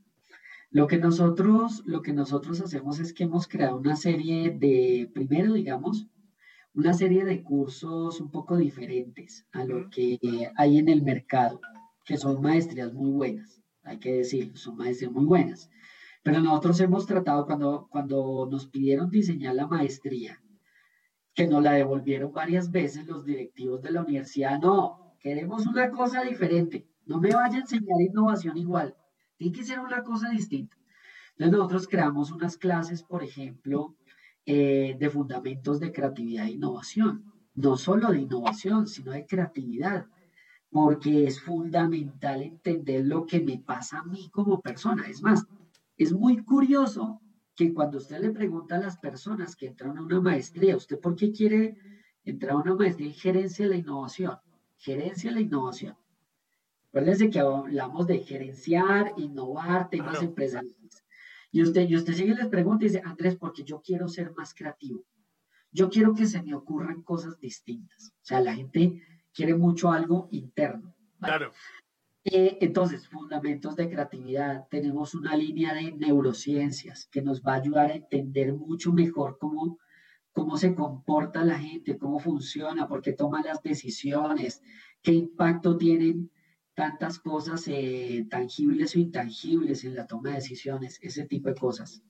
[0.71, 5.55] lo que nosotros, lo que nosotros hacemos es que hemos creado una serie de, primero,
[5.55, 6.07] digamos,
[6.75, 10.19] una serie de cursos un poco diferentes a lo que
[10.55, 11.59] hay en el mercado,
[12.05, 15.71] que son maestrías muy buenas, hay que decirlo, son maestrías muy buenas.
[16.23, 20.43] Pero nosotros hemos tratado, cuando, cuando nos pidieron diseñar la maestría,
[21.35, 24.59] que nos la devolvieron varias veces los directivos de la universidad.
[24.59, 26.87] No, queremos una cosa diferente.
[27.07, 28.97] No me vaya a enseñar innovación igual.
[29.37, 30.77] Tiene que ser una cosa distinta.
[31.33, 33.97] Entonces nosotros creamos unas clases, por ejemplo,
[34.45, 37.25] eh, de fundamentos de creatividad e innovación.
[37.55, 40.07] No solo de innovación, sino de creatividad.
[40.73, 45.09] porque es fundamental entender lo que me pasa a mí como persona.
[45.09, 45.45] Es más,
[45.97, 47.21] es muy curioso
[47.61, 51.15] que cuando usted le pregunta a las personas que entran a una maestría, ¿usted por
[51.15, 51.77] qué quiere
[52.25, 54.39] entrar a una maestría en gerencia de la innovación?
[54.79, 55.95] Gerencia de la innovación.
[56.89, 61.05] Acuérdense que hablamos de gerenciar, innovar, temas empresariales.
[61.53, 64.33] Y usted, y usted sigue y les pregunta y dice, Andrés, porque yo quiero ser
[64.33, 65.05] más creativo.
[65.71, 68.09] Yo quiero que se me ocurran cosas distintas.
[68.23, 69.03] O sea, la gente
[69.35, 70.95] quiere mucho algo interno.
[71.21, 71.53] Claro.
[72.25, 74.67] Eh, entonces, fundamentos de creatividad.
[74.69, 79.79] Tenemos una línea de neurociencias que nos va a ayudar a entender mucho mejor cómo,
[80.33, 84.63] cómo se comporta la gente, cómo funciona, por qué toma las decisiones,
[85.03, 86.31] qué impacto tienen
[86.75, 92.03] tantas cosas eh, tangibles o intangibles en la toma de decisiones, ese tipo de cosas.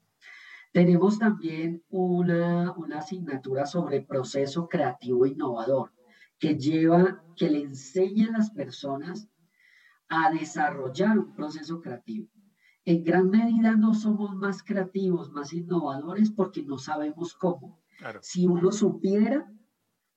[0.73, 5.93] Tenemos también una, una asignatura sobre proceso creativo innovador
[6.39, 9.29] que lleva, que le enseña a las personas
[10.11, 12.29] a desarrollar un proceso creativo.
[12.85, 17.81] En gran medida no somos más creativos, más innovadores porque no sabemos cómo.
[18.21, 19.51] Si uno supiera,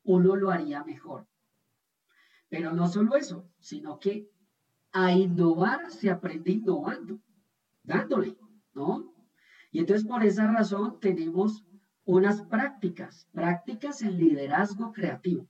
[0.03, 1.27] uno lo haría mejor.
[2.49, 4.29] Pero no solo eso, sino que
[4.91, 7.19] a innovar se aprende innovando,
[7.83, 8.37] dándole,
[8.73, 9.13] ¿no?
[9.71, 11.65] Y entonces por esa razón tenemos
[12.05, 15.47] unas prácticas, prácticas en liderazgo creativo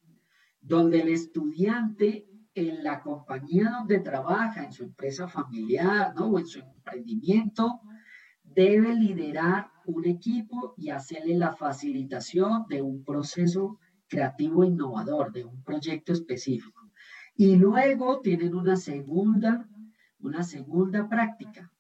[0.64, 6.28] donde el estudiante en la compañía donde trabaja, en su empresa familiar ¿no?
[6.28, 7.82] o en su emprendimiento,
[8.44, 15.64] debe liderar un equipo y hacerle la facilitación de un proceso creativo innovador, de un
[15.64, 16.92] proyecto específico.
[17.36, 19.68] Y luego tienen una segunda,
[20.20, 21.72] una segunda práctica,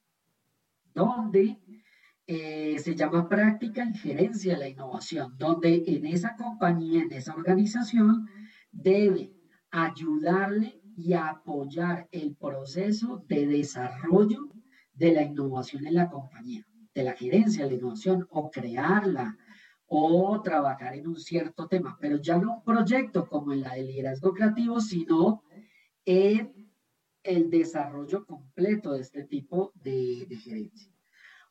[0.95, 1.59] donde
[2.25, 7.36] eh, se llama práctica en gerencia de la innovación, donde en esa compañía, en esa
[7.36, 8.27] organización,
[8.71, 9.31] debe
[9.73, 14.47] ayudarle y apoyar el proceso de desarrollo
[14.93, 19.36] de la innovación en la compañía, de la gerencia de la innovación o crearla
[19.88, 23.83] o trabajar en un cierto tema, pero ya no un proyecto como en la de
[23.83, 25.43] liderazgo creativo, sino
[26.05, 26.71] en
[27.23, 30.91] el desarrollo completo de este tipo de, de gerencia.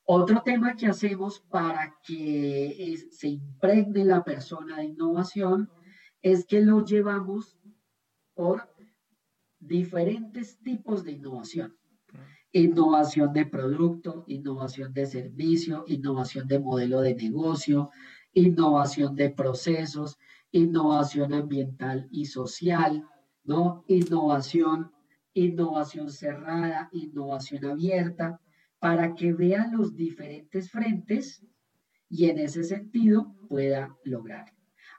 [0.04, 5.70] Otro tema que hacemos para que se impregne la persona de innovación
[6.22, 7.58] es que lo llevamos
[8.34, 8.68] por
[9.58, 11.76] diferentes tipos de innovación.
[12.52, 17.90] Innovación de producto, innovación de servicio, innovación de modelo de negocio,
[18.34, 20.18] innovación de procesos,
[20.50, 23.06] innovación ambiental y social,
[23.44, 23.84] ¿no?
[23.88, 24.92] Innovación,
[25.32, 28.40] innovación cerrada, innovación abierta,
[28.78, 31.46] para que vean los diferentes frentes
[32.08, 34.52] y en ese sentido pueda lograr.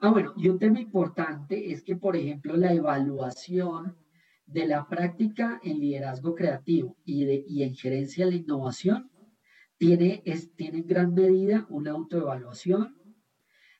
[0.05, 3.95] Ah, bueno, y un tema importante es que, por ejemplo, la evaluación
[4.45, 9.09] de la práctica en liderazgo creativo y, de, y en gerencia de la innovación
[9.77, 12.97] tiene, es, tiene en gran medida una autoevaluación,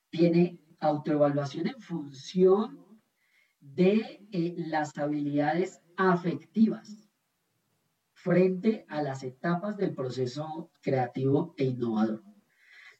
[0.10, 2.80] tiene autoevaluación en función
[3.60, 7.12] de eh, las habilidades afectivas
[8.14, 12.24] frente a las etapas del proceso creativo e innovador.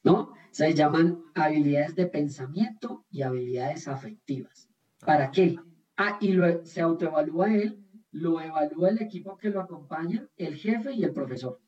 [0.04, 0.34] ¿No?
[0.50, 4.68] Se llaman habilidades de pensamiento y habilidades afectivas.
[5.04, 5.58] ¿Para qué?
[5.96, 10.92] Ah, y lo, se autoevalúa él, lo evalúa el equipo que lo acompaña, el jefe
[10.92, 11.60] y el profesor.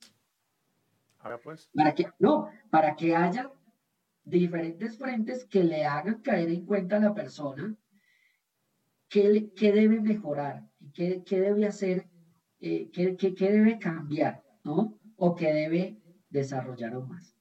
[1.18, 1.68] Ahora pues.
[1.74, 3.50] Para que, no, para que haya
[4.24, 7.76] diferentes frentes que le hagan caer en cuenta a la persona
[9.08, 12.08] qué, qué debe mejorar, qué, qué debe hacer,
[12.60, 14.98] eh, qué, qué, qué debe cambiar, ¿no?
[15.16, 17.35] O qué debe desarrollar aún más.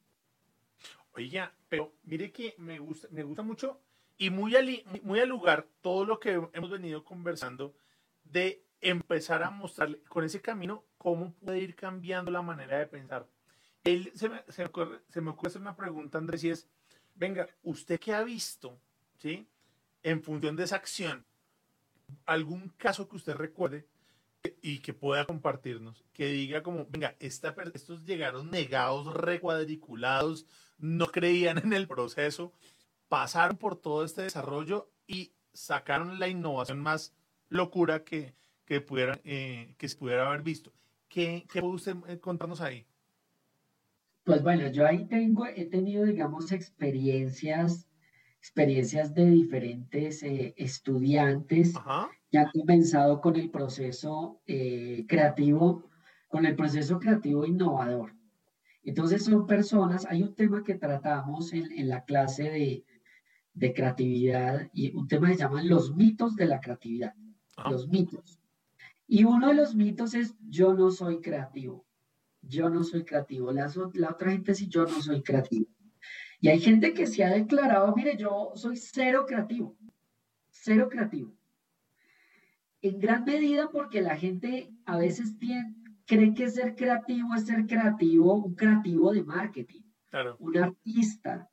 [1.15, 3.79] Oiga, pero mire que me gusta, me gusta mucho
[4.17, 7.75] y muy al, muy al lugar todo lo que hemos venido conversando
[8.23, 13.27] de empezar a mostrarle con ese camino cómo puede ir cambiando la manera de pensar.
[13.83, 16.67] Él, se, me, se, me ocurre, se me ocurre hacer una pregunta, Andrés, y es,
[17.13, 18.79] venga, ¿usted qué ha visto,
[19.17, 19.47] sí,
[20.03, 21.25] en función de esa acción?
[22.25, 23.87] ¿Algún caso que usted recuerde
[24.61, 26.03] y que pueda compartirnos?
[26.13, 30.45] Que diga como, venga, esta, estos llegaron negados, recuadriculados,
[30.77, 32.51] no creían en el proceso,
[33.07, 37.13] pasaron por todo este desarrollo y sacaron la innovación más
[37.49, 38.33] locura que,
[38.65, 40.71] que, pudieran, eh, que se pudiera haber visto.
[41.07, 42.85] ¿Qué, ¿Qué, puede usted eh, contarnos ahí?
[44.23, 47.87] Pues bueno, yo ahí tengo, he tenido, digamos, experiencias,
[48.39, 51.73] experiencias de diferentes eh, estudiantes
[52.31, 54.41] que han comenzado con el proceso
[55.07, 55.83] creativo,
[56.27, 58.13] con el proceso creativo innovador.
[58.85, 62.85] Entonces son personas, hay un tema que tratamos en, la clase de,
[63.53, 67.15] de, creatividad y un tema que se llama los mitos de la creatividad.
[67.69, 68.39] Los mitos.
[69.07, 71.83] Y uno de los mitos es yo no soy creativo.
[72.43, 73.51] Yo no soy creativo.
[73.51, 75.65] La, la otra gente sí, yo no soy creativo.
[76.39, 79.75] Y hay gente que se ha declarado, mire, yo soy cero creativo.
[80.51, 81.33] Cero creativo.
[82.81, 85.73] En gran medida porque la gente a veces tiene,
[86.05, 89.81] cree que ser creativo es ser creativo, un creativo de marketing,
[90.39, 91.49] un artista.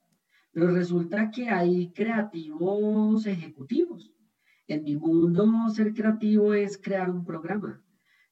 [0.52, 4.12] Pero resulta que hay creativos ejecutivos.
[4.68, 7.82] En mi mundo, ser creativo es crear un programa,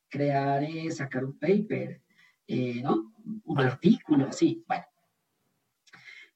[0.09, 2.03] crear, es sacar un paper,
[2.47, 3.13] eh, ¿no?
[3.45, 4.63] Un artículo, así.
[4.69, 4.85] Bueno.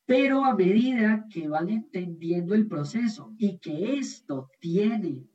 [0.07, 5.27] Pero a medida que van entendiendo el proceso y que esto tiene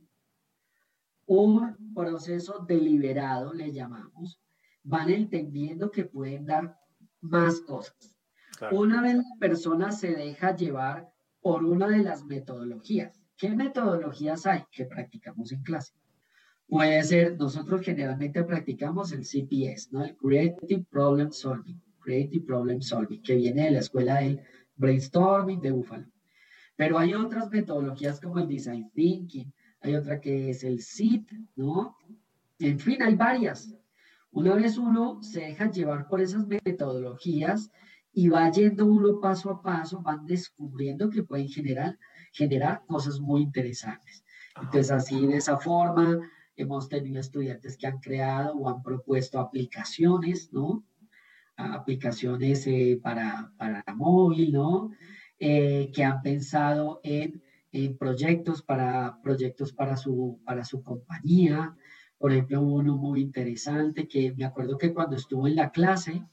[1.30, 4.42] un proceso deliberado, le llamamos,
[4.82, 6.76] van entendiendo que pueden dar
[7.22, 8.18] más cosas.
[8.72, 11.08] Una vez la persona se deja llevar
[11.40, 13.22] por una de las metodologías.
[13.38, 15.94] ¿Qué metodologías hay que practicamos en clase?
[16.68, 20.04] Puede ser, nosotros generalmente practicamos el CPS, ¿no?
[20.04, 24.42] El Creative Problem Solving, Creative Problem Solving, que viene de la escuela del
[24.76, 26.08] brainstorming de Buffalo.
[26.76, 31.96] Pero hay otras metodologías como el Design Thinking, hay otra que es el SIT, ¿no?
[32.60, 33.74] En fin, hay varias.
[34.32, 37.72] Una vez uno se deja llevar por esas metodologías
[38.12, 41.98] y va yendo uno paso a paso, van descubriendo que pueden generar,
[42.34, 44.24] generar cosas muy interesantes.
[44.56, 46.20] Entonces, así de esa forma,
[46.56, 50.84] hemos tenido estudiantes que han creado o han propuesto aplicaciones, ¿no?
[51.56, 54.92] Aplicaciones eh, para, para móvil, ¿no?
[55.40, 57.42] Eh, que han pensado en
[57.72, 61.76] en proyectos para, proyectos para, su, para su compañía.
[62.18, 66.24] Por ejemplo, uno muy interesante que me acuerdo que cuando estuvo en la clase,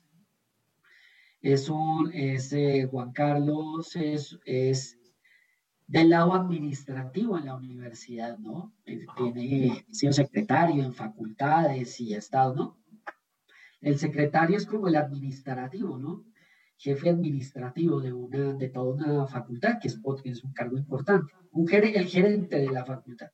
[1.41, 4.99] es un, es, eh, Juan Carlos es, es
[5.87, 8.73] del lado administrativo en la universidad, ¿no?
[9.17, 12.79] Tiene, sido secretario en facultades y estado, ¿no?
[13.81, 16.25] El secretario es como el administrativo, ¿no?
[16.77, 22.07] Jefe administrativo de, una, de toda una facultad, que es, un cargo importante, un el
[22.07, 23.31] gerente de la facultad.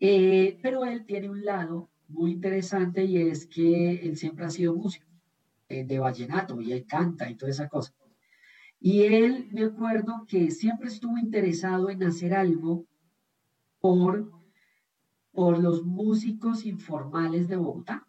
[0.00, 4.74] Eh, pero él tiene un lado muy interesante y es que él siempre ha sido
[4.74, 5.06] músico
[5.68, 7.94] eh, de vallenato y él canta y toda esa cosa.
[8.80, 12.84] Y él, me acuerdo que siempre estuvo interesado en hacer algo
[13.80, 14.32] por,
[15.30, 18.06] por los músicos informales de Bogotá.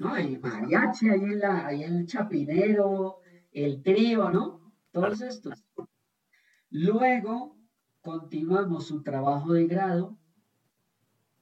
[0.00, 0.14] ¿no?
[0.16, 3.21] El mariachi ahí el chapinero,
[3.52, 4.72] el trío, ¿no?
[4.90, 5.64] Todos estos.
[6.70, 7.56] Luego
[8.00, 10.18] continuamos su trabajo de grado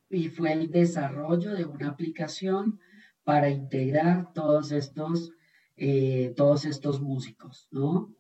[0.09, 2.81] y fue el desarrollo de una aplicación
[3.23, 5.33] para integrar todos estos,
[5.77, 8.13] eh, todos estos músicos, ¿no?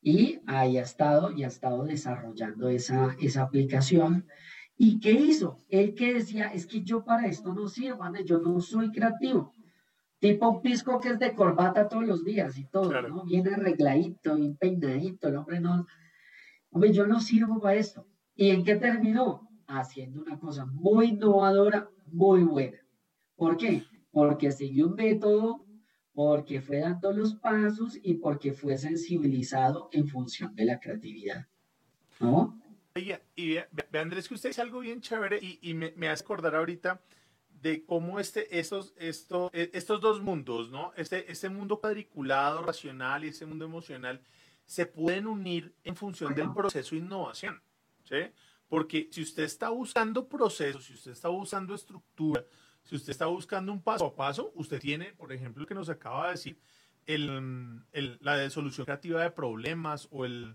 [0.00, 4.26] Y ahí ha estado y ha estado desarrollando esa, esa aplicación.
[4.76, 5.64] ¿Y qué hizo?
[5.68, 9.52] Él que decía, es que yo para esto no sirvo, yo no soy creativo
[10.18, 13.24] tipo un pisco que es de corbata todos los días y todo, ¿no?
[13.24, 15.86] Bien arregladito, bien peinadito, el hombre no,
[16.70, 18.06] hombre, yo no sirvo para esto.
[18.34, 19.48] ¿Y en qué terminó?
[19.66, 22.78] Haciendo una cosa muy innovadora, muy buena.
[23.36, 23.84] ¿Por qué?
[24.10, 25.66] Porque siguió un método,
[26.12, 31.46] porque fue dando los pasos y porque fue sensibilizado en función de la creatividad.
[32.18, 32.60] ¿No?
[33.36, 36.56] Y, ve, Andrés, que usted dice algo bien chévere y, y me, me hace acordar
[36.56, 37.00] ahorita
[37.60, 40.92] de cómo este, estos, esto, e, estos dos mundos, ¿no?
[40.96, 44.20] Este, este mundo cuadriculado, racional y este mundo emocional,
[44.64, 47.60] se pueden unir en función del proceso de innovación,
[48.04, 48.16] ¿sí?
[48.68, 52.44] Porque si usted está buscando procesos, si usted está buscando estructura,
[52.84, 55.88] si usted está buscando un paso a paso, usted tiene, por ejemplo, el que nos
[55.88, 56.60] acaba de decir,
[57.06, 60.54] el, el, la solución creativa de problemas o, el,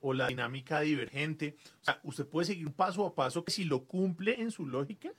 [0.00, 1.56] o la dinámica divergente.
[1.80, 4.66] O sea, usted puede seguir un paso a paso que si lo cumple en su
[4.66, 5.10] lógica,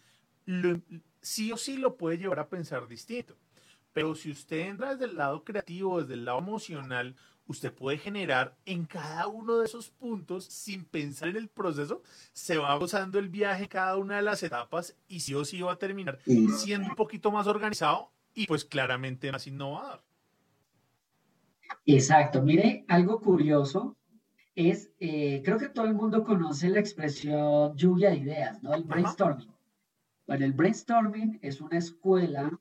[0.46, 0.80] lo,
[1.26, 3.36] sí o sí lo puede llevar a pensar distinto.
[3.94, 7.16] Pero si usted entra desde el lado creativo, desde el lado emocional,
[7.48, 12.04] usted puede generar en cada uno de esos puntos, sin pensar en el proceso,
[12.34, 15.62] se va gozando el viaje en cada una de las etapas y sí o sí
[15.62, 16.20] va a terminar
[16.58, 20.04] siendo un poquito más organizado y pues claramente más innovador.
[21.86, 22.42] Exacto.
[22.42, 23.96] Mire, algo curioso
[24.56, 28.74] es, eh, creo que todo el mundo conoce la expresión lluvia de ideas, ¿no?
[28.74, 29.55] El brainstorming.
[30.28, 32.60] Bueno, el brainstorming es una escuela,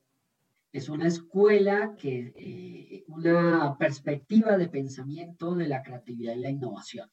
[0.71, 7.09] es una escuela que, eh, una perspectiva de pensamiento de la creatividad y la innovación.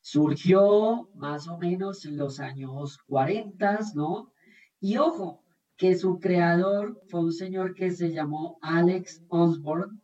[0.00, 4.32] Surgió más o menos en los años 40, ¿no?
[4.80, 5.44] Y ojo,
[5.76, 10.00] que su creador fue un señor que se llamó Alex Osborne.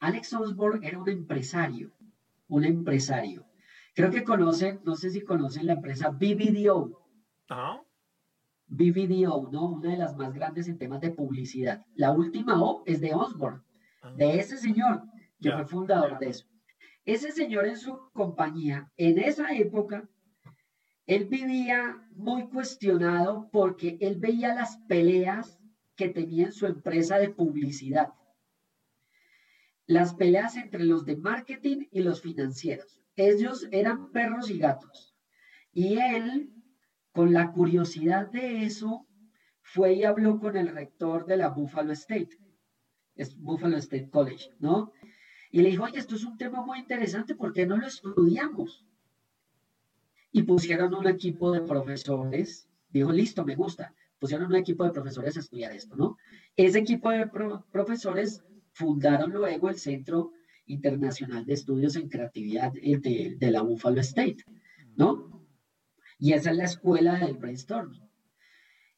[0.00, 1.92] Alex Osborne era un empresario,
[2.48, 3.46] un empresario.
[3.94, 7.02] Creo que conocen, no sé si conocen la empresa BBDO.
[8.68, 9.66] BBDO, ¿no?
[9.66, 11.84] Una de las más grandes en temas de publicidad.
[11.94, 13.62] La última O es de Osborne,
[14.02, 14.12] ah.
[14.16, 15.02] de ese señor
[15.40, 16.46] que fue fundador de eso.
[17.04, 20.08] Ese señor en su compañía, en esa época,
[21.06, 25.60] él vivía muy cuestionado porque él veía las peleas
[25.94, 28.12] que tenía en su empresa de publicidad.
[29.86, 33.04] Las peleas entre los de marketing y los financieros.
[33.14, 35.14] Ellos eran perros y gatos.
[35.72, 36.52] Y él,
[37.16, 39.06] con la curiosidad de eso,
[39.62, 42.38] fue y habló con el rector de la Buffalo State,
[43.14, 44.92] es Buffalo State College, ¿no?
[45.50, 48.84] Y le dijo, oye, esto es un tema muy interesante, ¿por qué no lo estudiamos?
[50.30, 55.38] Y pusieron un equipo de profesores, dijo, listo, me gusta, pusieron un equipo de profesores
[55.38, 56.18] a estudiar esto, ¿no?
[56.54, 57.30] Ese equipo de
[57.72, 60.32] profesores fundaron luego el Centro
[60.66, 64.44] Internacional de Estudios en Creatividad de, de la Buffalo State,
[64.96, 65.35] ¿no?
[66.18, 68.08] Y esa es la escuela del brainstorming.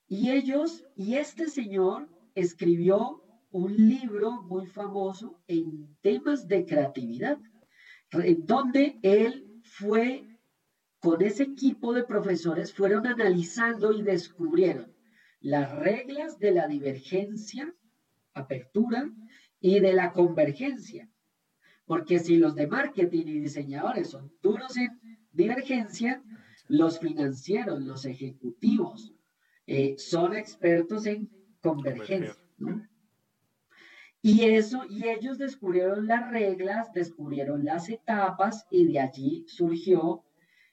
[0.06, 7.38] Y ellos, y este señor escribió un libro muy famoso en temas de creatividad,
[8.10, 10.24] donde él fue
[10.98, 14.92] con ese equipo de profesores, fueron analizando y descubrieron
[15.40, 17.74] las reglas de la divergencia,
[18.34, 19.10] apertura,
[19.60, 21.08] y de la convergencia.
[21.84, 25.00] Porque si los de marketing y diseñadores son duros en
[25.32, 26.22] divergencia,
[26.68, 29.14] los financieros, los ejecutivos,
[29.66, 32.36] eh, son expertos en convergencia.
[34.20, 40.24] Y eso, y ellos descubrieron las reglas, descubrieron las etapas y de allí surgió,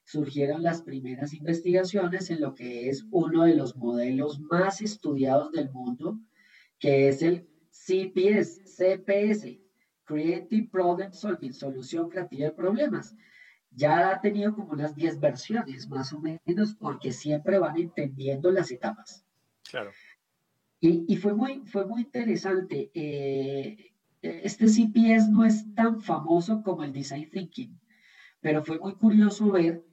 [0.04, 5.72] surgieron las primeras investigaciones en lo que es uno de los modelos más estudiados del
[5.72, 6.20] mundo,
[6.80, 9.60] que es el CPS, CPS,
[10.06, 13.16] Creative Problem Solving, Solución Creativa de Problemas.
[13.76, 18.72] Ya ha tenido como unas 10 versiones, más o menos, porque siempre van entendiendo las
[18.72, 19.26] etapas.
[19.70, 19.92] Claro.
[20.80, 22.92] Y, fue, muy, fue muy interesante.
[22.94, 27.80] Eh, este CPS no es tan famoso como el Design Thinking,
[28.40, 29.84] pero fue muy curioso ver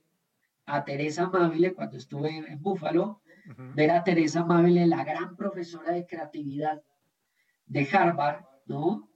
[0.67, 3.23] a Teresa Amabile cuando estuve en Búfalo,
[3.75, 6.83] ver a Teresa Amabile, la gran profesora de creatividad
[7.67, 9.11] de Harvard, ¿no?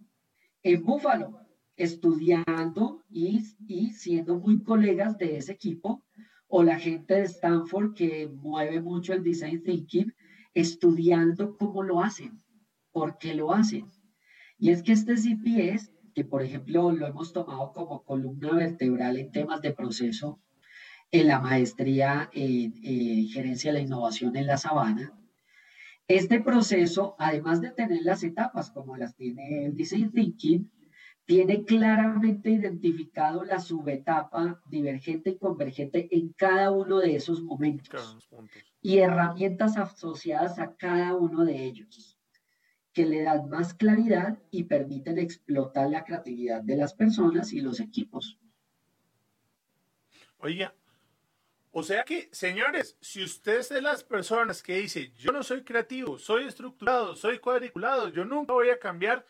[0.62, 1.45] En Búfalo,
[1.76, 6.02] estudiando y, y siendo muy colegas de ese equipo,
[6.48, 10.12] o la gente de Stanford que mueve mucho el design thinking,
[10.54, 12.40] estudiando cómo lo hacen,
[12.92, 13.86] por qué lo hacen.
[14.58, 19.30] Y es que este CPS, que por ejemplo lo hemos tomado como columna vertebral en
[19.30, 20.40] temas de proceso
[21.10, 25.12] en la maestría en, gerencia de la innovación en la sabana,
[26.08, 30.70] este proceso, además de tener las etapas como las tiene el Design Thinking,
[31.26, 38.18] tiene claramente identificado la subetapa divergente y convergente en cada uno de esos momentos
[38.80, 42.16] y herramientas asociadas a cada uno de ellos
[42.92, 47.78] que le dan más claridad y permiten explotar la creatividad de las personas y los
[47.78, 48.38] equipos.
[50.38, 50.74] Oiga,
[51.72, 55.62] o sea que, señores, si usted es de las personas que dice, yo no soy
[55.62, 59.26] creativo, soy estructurado, soy cuadriculado, yo nunca voy a cambiar,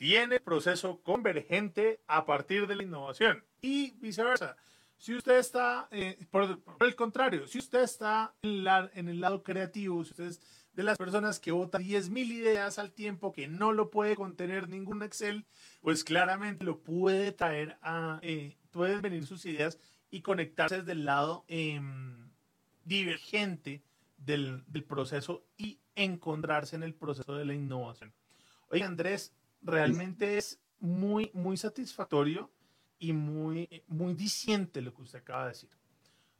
[0.00, 4.56] tiene proceso convergente a partir de la innovación y viceversa.
[4.96, 10.12] Si usted está, eh, por, el contrario, si usted está en, el lado creativo, si
[10.12, 10.40] usted es
[10.72, 15.02] de las personas que vota 10.000 ideas al tiempo, que no lo puede contener ningún
[15.02, 15.44] Excel,
[15.82, 19.78] pues claramente lo puede traer a, eh, pueden venir sus ideas
[20.10, 22.30] y conectarse desde el lado em,
[22.86, 23.82] divergente
[24.16, 28.14] del proceso y encontrarse en el proceso de la innovación.
[28.70, 32.50] Oye, Andrés, realmente es muy, muy satisfactorio
[32.98, 35.70] y muy, muy diciente lo que usted acaba de decir.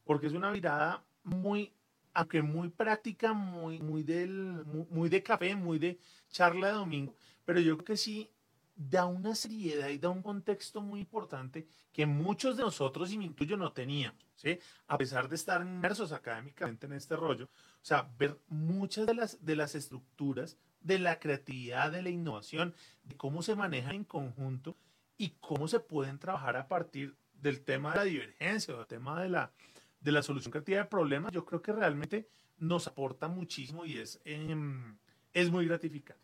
[0.05, 1.73] Porque es una mirada muy,
[2.13, 5.99] aunque muy práctica, muy, muy, del, muy, de café, muy de
[6.29, 7.15] charla de domingo,
[7.45, 8.31] pero yo creo que sí
[8.75, 13.25] da una seriedad y da un contexto muy importante que muchos de nosotros, y me
[13.25, 14.59] incluyo, no teníamos, ¿sí?
[14.87, 19.45] A pesar de estar inmersos académicamente en este rollo, o sea, ver muchas de las,
[19.45, 22.75] de las estructuras de la creatividad, de la innovación,
[23.05, 24.77] de cómo se manejan en conjunto,
[25.21, 29.21] y cómo se pueden trabajar a partir del tema de la divergencia o del tema
[29.21, 29.53] de la,
[30.01, 32.27] de la solución creativa de problemas, yo creo que realmente
[32.57, 34.97] nos aporta muchísimo y es, em,
[35.35, 36.23] es muy gratificante.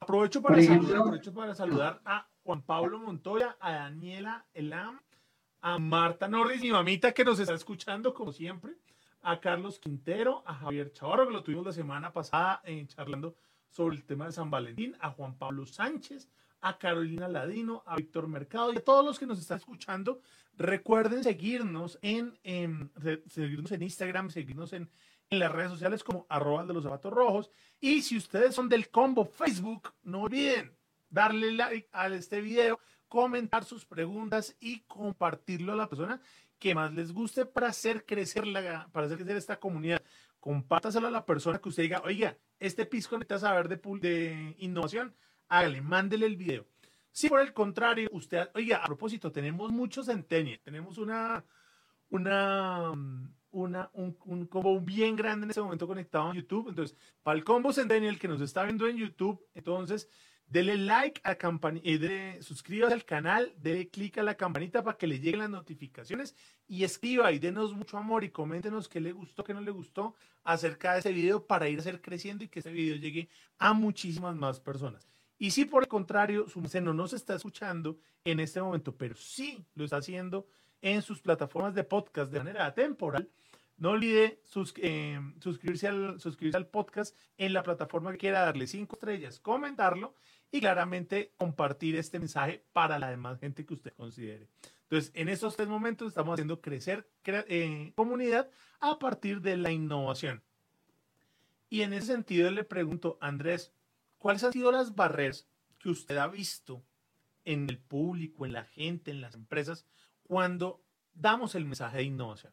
[0.00, 5.00] Aprovecho para, saludar, aprovecho para saludar a Juan Pablo Montoya, a Daniela Elam,
[5.60, 8.72] a Marta Norris, mi mamita que nos está escuchando como siempre,
[9.22, 13.36] a Carlos Quintero, a Javier Chavarro, que lo tuvimos la semana pasada eh, charlando
[13.70, 16.28] sobre el tema de San Valentín, a Juan Pablo Sánchez,
[16.60, 20.20] a Carolina Ladino, a Víctor Mercado y a todos los que nos están escuchando.
[20.56, 22.38] Recuerden seguirnos en,
[23.28, 24.90] seguirnos en Instagram, seguirnos en,
[25.30, 27.50] en las redes sociales como arroba de los zapatos rojos.
[27.80, 30.72] Y si ustedes son del combo Facebook, no olviden
[31.08, 36.20] darle like a este video, comentar sus preguntas y compartirlo a la persona
[36.58, 40.02] que más les guste para hacer crecer la, para hacer crecer esta comunidad.
[40.46, 45.12] Compártaselo a la persona que usted diga, oiga, este pisco necesita saber de, de innovación,
[45.48, 46.64] hágale, mándele el video.
[47.10, 51.44] Si por el contrario, usted, oiga, a propósito, tenemos muchos centenios, tenemos una,
[52.10, 52.92] una,
[53.50, 56.68] una, un, un, combo bien grande en este momento conectado en YouTube.
[56.68, 60.08] Entonces, para el combo Centennial que nos está viendo en YouTube, entonces,
[60.46, 65.06] dele like a campanita, eh, suscríbase al canal, dele clic a la campanita para que
[65.06, 66.36] le lleguen las notificaciones
[66.68, 70.14] y escriba y denos mucho amor y coméntenos qué le gustó, qué no le gustó
[70.44, 73.28] acerca de ese video para ir a hacer creciendo y que este video llegue
[73.58, 75.08] a muchísimas más personas.
[75.38, 79.64] Y si por el contrario, su no nos está escuchando en este momento, pero sí
[79.74, 80.46] lo está haciendo
[80.80, 83.28] en sus plataformas de podcast de manera temporal,
[83.76, 84.40] no olvide
[84.76, 90.14] eh, suscribirse, al, suscribirse al podcast en la plataforma que quiera darle cinco estrellas, comentarlo
[90.50, 94.48] y claramente compartir este mensaje para la demás gente que usted considere.
[94.82, 98.48] Entonces, en estos tres momentos estamos haciendo crecer eh, comunidad
[98.80, 100.42] a partir de la innovación.
[101.68, 103.72] Y en ese sentido le pregunto, Andrés,
[104.18, 105.48] ¿cuáles han sido las barreras
[105.80, 106.84] que usted ha visto
[107.44, 109.84] en el público, en la gente, en las empresas,
[110.22, 110.80] cuando
[111.14, 112.52] damos el mensaje de innovación?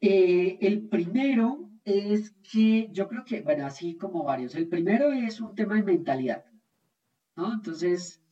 [0.00, 4.54] Eh, el primero es que yo creo que, bueno, así como varios.
[4.54, 6.44] El primero es un tema de mentalidad,
[7.36, 7.52] ¿no?
[7.52, 8.22] Entonces,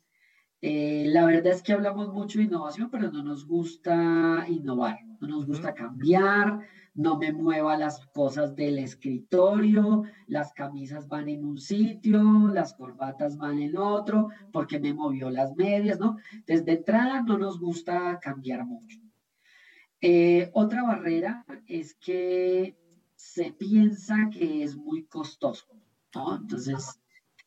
[0.61, 5.29] eh, la verdad es que hablamos mucho de innovación, pero no nos gusta innovar, no
[5.29, 6.61] nos gusta cambiar,
[6.95, 13.37] no me mueva las cosas del escritorio, las camisas van en un sitio, las corbatas
[13.37, 16.17] van en otro, porque me movió las medias, ¿no?
[16.45, 18.99] Desde entrada no nos gusta cambiar mucho.
[20.01, 22.77] Eh, otra barrera es que
[23.19, 25.67] se piensa que es muy costoso,
[26.15, 26.37] ¿no?
[26.37, 27.01] Entonces,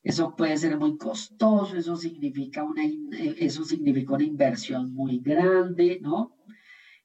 [0.04, 2.84] eso puede ser muy costoso, eso significa una,
[3.40, 6.36] eso significa una inversión muy grande, ¿no?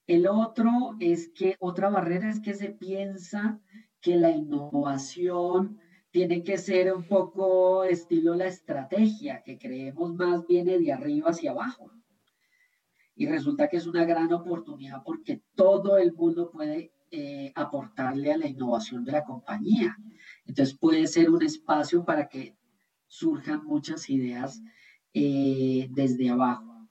[0.08, 3.60] El otro es que, otra barrera es que se piensa
[4.00, 5.78] que la innovación
[6.10, 11.52] tiene que ser un poco estilo la estrategia, que creemos más viene de arriba hacia
[11.52, 11.92] abajo
[13.14, 18.38] y resulta que es una gran oportunidad porque todo el mundo puede eh, aportarle a
[18.38, 19.96] la innovación de la compañía.
[20.44, 22.56] Entonces puede ser un espacio para que
[23.06, 24.62] surjan muchas ideas
[25.14, 26.88] eh, desde abajo.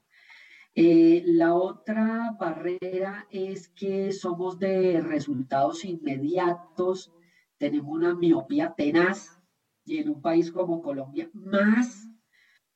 [0.74, 7.14] Eh, la otra barrera es que somos de resultados inmediatos,
[7.58, 9.40] tenemos una miopía tenaz
[9.86, 12.10] y en un país como Colombia más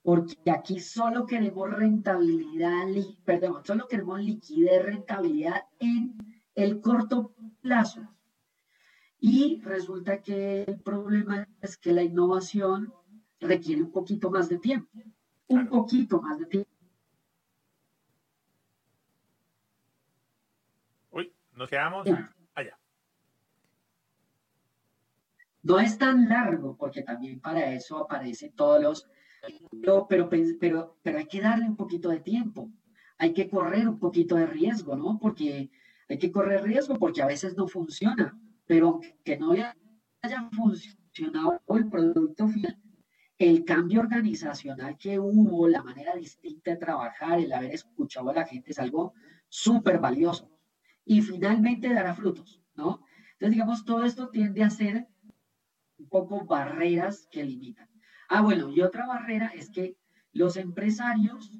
[0.01, 2.87] porque aquí solo queremos rentabilidad,
[3.25, 6.17] perdón, solo queremos liquidez, rentabilidad en
[6.63, 8.07] el corto plazo.
[9.19, 12.93] Y resulta que el problema es que la innovación
[13.39, 14.89] requiere un poquito más de tiempo,
[15.47, 16.69] un poquito más de tiempo.
[21.11, 22.07] Uy, nos quedamos
[22.53, 22.79] allá.
[25.63, 29.09] No es tan largo, porque también para eso aparecen todos los
[29.81, 30.29] pero, pero,
[30.59, 32.69] pero, pero hay que darle un poquito de tiempo,
[33.17, 35.19] hay que correr un poquito de riesgo, ¿no?
[35.19, 35.69] Porque
[36.09, 39.75] hay que correr riesgo porque a veces no funciona, pero que no haya
[40.51, 42.81] funcionado el producto final,
[43.37, 48.45] el cambio organizacional que hubo, la manera distinta de trabajar, el haber escuchado a la
[48.45, 49.13] gente es algo
[49.47, 50.51] súper valioso
[51.05, 53.05] y finalmente dará frutos, ¿no?
[53.33, 55.07] Entonces, digamos, todo esto tiende a ser
[55.97, 57.89] un poco barreras que limitan.
[58.27, 59.97] Ah, bueno, y otra barrera es que
[60.33, 61.57] los empresarios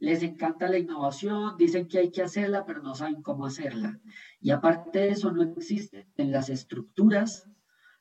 [0.00, 4.00] les encanta la innovación, dicen que hay que hacerla, pero no saben cómo hacerla.
[4.40, 7.46] Y aparte de eso, no existen las estructuras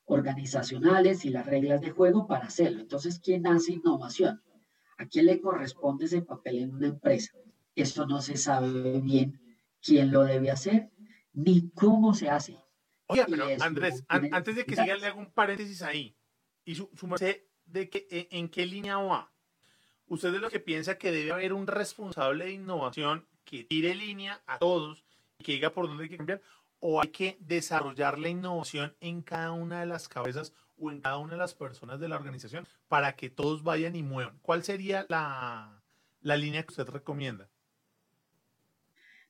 [0.05, 2.79] organizacionales y las reglas de juego para hacerlo.
[2.79, 4.41] Entonces, ¿quién hace innovación?
[4.97, 7.33] ¿A quién le corresponde ese papel en una empresa?
[7.75, 9.41] Eso no se sabe bien
[9.81, 10.91] quién lo debe hacer
[11.33, 12.57] ni cómo se hace.
[13.07, 16.15] Oye, pero Andrés, antes de que siga, le hago un paréntesis ahí.
[16.63, 17.07] Y su, su
[17.65, 19.33] de que, en qué línea va.
[20.09, 24.41] Usted es lo que piensa que debe haber un responsable de innovación que tire línea
[24.47, 25.05] a todos
[25.37, 26.41] y que diga por dónde hay que cambiar,
[26.79, 31.17] o hay que desarrollar la innovación en cada una de las cabezas o en cada
[31.17, 34.39] una de las personas de la organización para que todos vayan y muevan.
[34.41, 35.81] ¿Cuál sería la,
[36.21, 37.47] la línea que usted recomienda?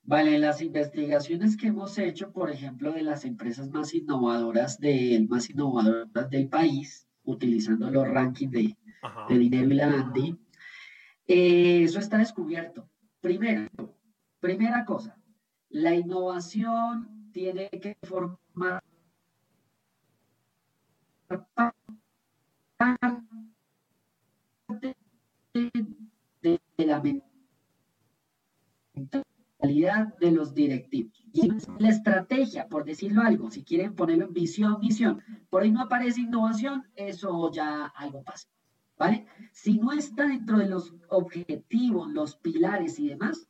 [0.02, 5.50] Vale, las investigaciones que hemos hecho, por ejemplo, de las empresas más innovadoras, de, más
[5.50, 8.76] innovadoras del país, utilizando los rankings de
[9.28, 10.36] de dinero y la Andy.
[11.32, 12.88] Eh, eso está descubierto.
[13.20, 13.68] Primero,
[14.40, 15.16] primera cosa,
[15.68, 18.82] la innovación tiene que formar
[21.28, 21.76] parte
[26.42, 27.00] de la
[28.92, 31.24] mentalidad de los directivos.
[31.32, 35.82] Y la estrategia, por decirlo algo, si quieren ponerlo en visión, misión, por ahí no
[35.82, 38.48] aparece innovación, eso ya algo pasa.
[39.00, 39.26] ¿Vale?
[39.50, 43.48] Si no está dentro de los objetivos, los pilares y demás,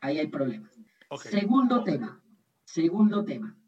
[0.00, 0.80] ahí hay problemas.
[1.18, 2.22] Segundo tema,
[2.62, 3.58] segundo tema.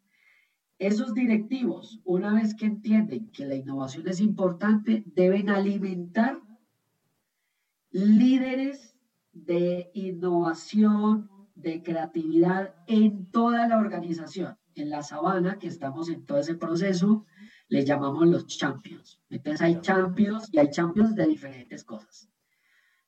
[0.78, 6.40] Esos directivos, una vez que entienden que la innovación es importante, deben alimentar
[7.90, 8.96] líderes
[9.32, 14.56] de innovación, de creatividad en toda la organización.
[14.76, 17.26] En la sabana, que estamos en todo ese proceso,
[17.68, 19.20] les llamamos los champions.
[19.30, 22.28] Entonces hay champions y hay champions de diferentes cosas.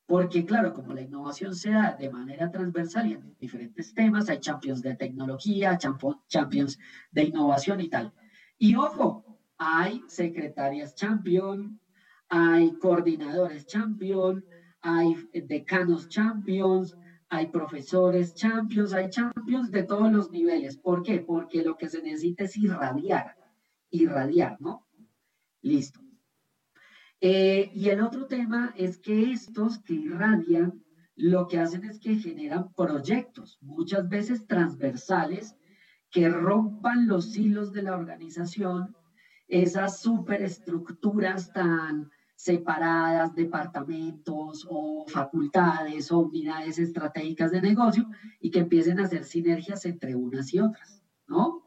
[0.06, 4.40] Porque claro, como la innovación se da de manera transversal y en diferentes temas, hay
[4.40, 6.78] champions de tecnología, champions
[7.10, 8.14] de innovación y tal.
[8.56, 11.78] Y ojo, hay secretarias champion,
[12.28, 14.44] hay coordinadores champion,
[14.80, 16.96] hay decanos champions,
[17.28, 20.76] hay profesores champions, hay champions de todos los niveles.
[20.76, 21.20] ¿Por qué?
[21.20, 23.36] Porque lo que se necesita es irradiar,
[23.90, 24.86] irradiar, ¿no?
[25.62, 26.00] Listo.
[27.20, 30.84] Eh, y el otro tema es que estos que irradian,
[31.16, 35.56] lo que hacen es que generan proyectos, muchas veces transversales,
[36.10, 38.96] que rompan los hilos de la organización,
[39.48, 48.08] esas superestructuras tan separadas, departamentos o facultades o unidades estratégicas de negocio
[48.40, 51.64] y que empiecen a hacer sinergias entre unas y otras, ¿no?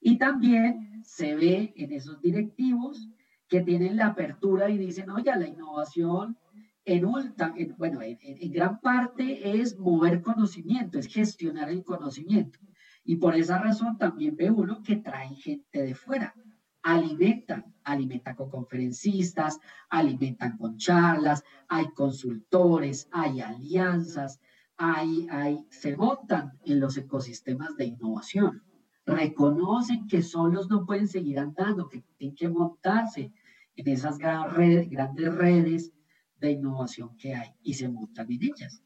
[0.00, 3.08] Y también se ve en esos directivos
[3.48, 6.38] que tienen la apertura y dicen, oye, la innovación
[6.84, 12.58] en, ulta, bueno, en, en gran parte es mover conocimiento, es gestionar el conocimiento.
[13.04, 16.34] Y por esa razón también ve uno que trae gente de fuera
[16.82, 24.40] alimentan, alimentan con conferencistas, alimentan con charlas, hay consultores, hay alianzas,
[24.76, 28.62] hay, hay, se montan en los ecosistemas de innovación.
[29.10, 33.32] Reconocen que solos no pueden seguir andando, que tienen que montarse
[33.76, 34.18] en esas
[34.52, 35.92] redes, grandes redes
[36.38, 38.82] de innovación que hay y se montan en ellas.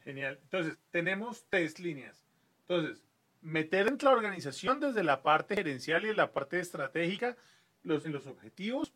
[0.00, 0.38] Genial.
[0.42, 2.24] Entonces, tenemos tres líneas.
[2.62, 3.02] Entonces,
[3.42, 7.36] meter en la organización desde la parte gerencial y la parte estratégica,
[7.82, 8.92] los, en los objetivos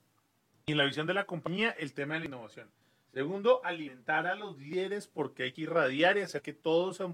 [0.67, 2.71] y en la visión de la compañía, el tema de la innovación.
[3.13, 7.07] Segundo, alimentar a los líderes porque hay que irradiar y hacer que todo sea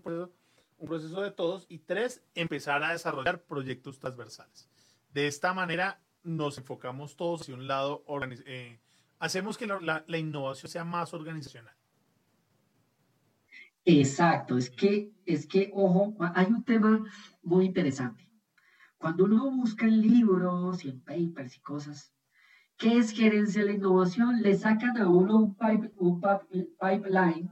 [0.81, 1.67] un proceso, un de todos.
[1.69, 4.69] Y tres, empezar a desarrollar proyectos transversales.
[5.13, 8.05] De esta manera nos enfocamos todos hacia un lado,
[8.47, 8.81] eh,
[9.19, 11.75] hacemos que la, innovación sea más organizacional.
[13.85, 17.05] Exacto, es que, es que, ojo, hay un tema
[17.43, 18.29] muy interesante.
[18.99, 22.13] Cuando uno busca en libros y en papers y cosas,
[22.77, 24.43] ¿qué es gerencia de la innovación?
[24.43, 25.57] Le sacan a uno
[25.97, 26.21] un,
[26.79, 27.51] pipeline,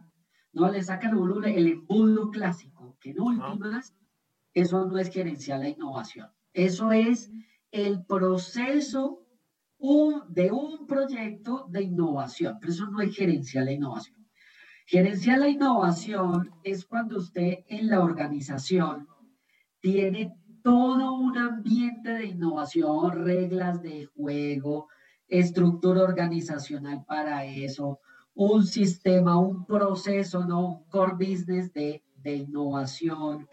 [0.52, 0.70] ¿no?
[0.70, 3.94] Le sacan a uno el embudo clásico, que en últimas,
[4.54, 6.28] eso no es gerencia de la innovación.
[6.52, 7.30] Eso es
[7.70, 9.24] el proceso
[10.28, 14.26] de un proyecto de innovación, pero eso no es gerencia de la innovación.
[14.86, 19.06] Gerencia la innovación es cuando usted en la organización
[19.80, 24.88] tiene todo un ambiente de innovación, reglas de juego,
[25.28, 28.00] estructura organizacional para eso,
[28.34, 30.66] un sistema, un proceso, ¿no?
[30.66, 32.02] Un core business de,
[32.34, 33.48] innovación.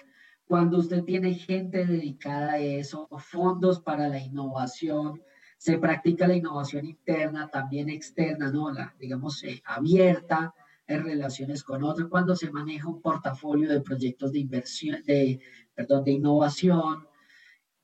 [0.45, 5.21] Cuando usted tiene gente dedicada a eso, fondos para la innovación,
[5.57, 8.71] se practica la innovación interna, también externa, ¿no?
[8.71, 10.53] La, digamos, eh, abierta
[10.87, 15.39] en relaciones con otros, cuando se maneja un portafolio de proyectos de inversión, de,
[15.73, 17.07] perdón, de innovación.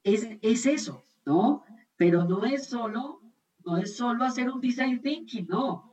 [0.04, 1.64] Es, es eso, ¿no?
[1.96, 3.22] Pero no es solo,
[3.66, 5.91] no es solo hacer un design thinking, no.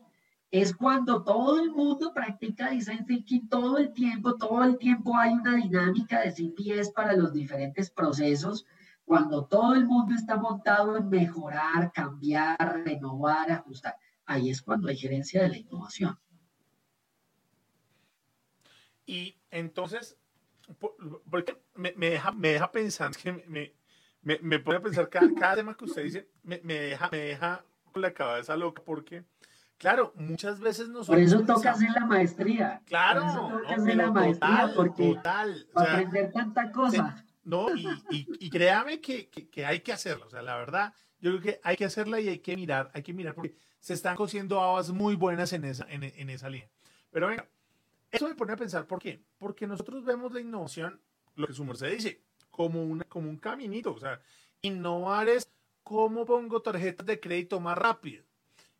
[0.50, 5.32] Es cuando todo el mundo practica design thinking todo el tiempo, todo el tiempo hay
[5.34, 8.64] una dinámica de CPS para los diferentes procesos,
[9.04, 13.96] cuando todo el mundo está montado en mejorar, cambiar, renovar, ajustar.
[14.24, 16.18] Ahí es cuando hay gerencia de la innovación.
[19.06, 20.18] Y entonces,
[21.30, 23.74] porque me, me, deja, me deja pensar, que me,
[24.20, 27.64] me, me pone a pensar cada, cada, tema que usted dice, me, deja, me deja
[27.90, 29.24] con la cabeza loca, porque,
[29.78, 31.16] claro, muchas veces nosotros...
[31.16, 32.82] Por eso toca hacer la maestría.
[32.84, 37.24] Claro, Por eso toca hacer la maestría, porque total, para aprender tanta cosa.
[37.44, 40.92] No, y, y, y créame que, que, que, hay que hacerlo, o sea, la verdad,
[41.20, 43.94] Yo creo que hay que hacerla y hay que mirar, hay que mirar porque se
[43.94, 46.68] están cociendo habas muy buenas en esa, en, en esa línea.
[47.10, 47.48] Pero venga,
[48.10, 49.22] eso me pone a pensar, ¿por qué?
[49.38, 51.00] Porque nosotros vemos la innovación,
[51.34, 53.92] lo que su merced dice, como, una, como un caminito.
[53.92, 54.20] O sea,
[54.62, 55.50] innovar es
[55.82, 58.24] cómo pongo tarjetas de crédito más rápido.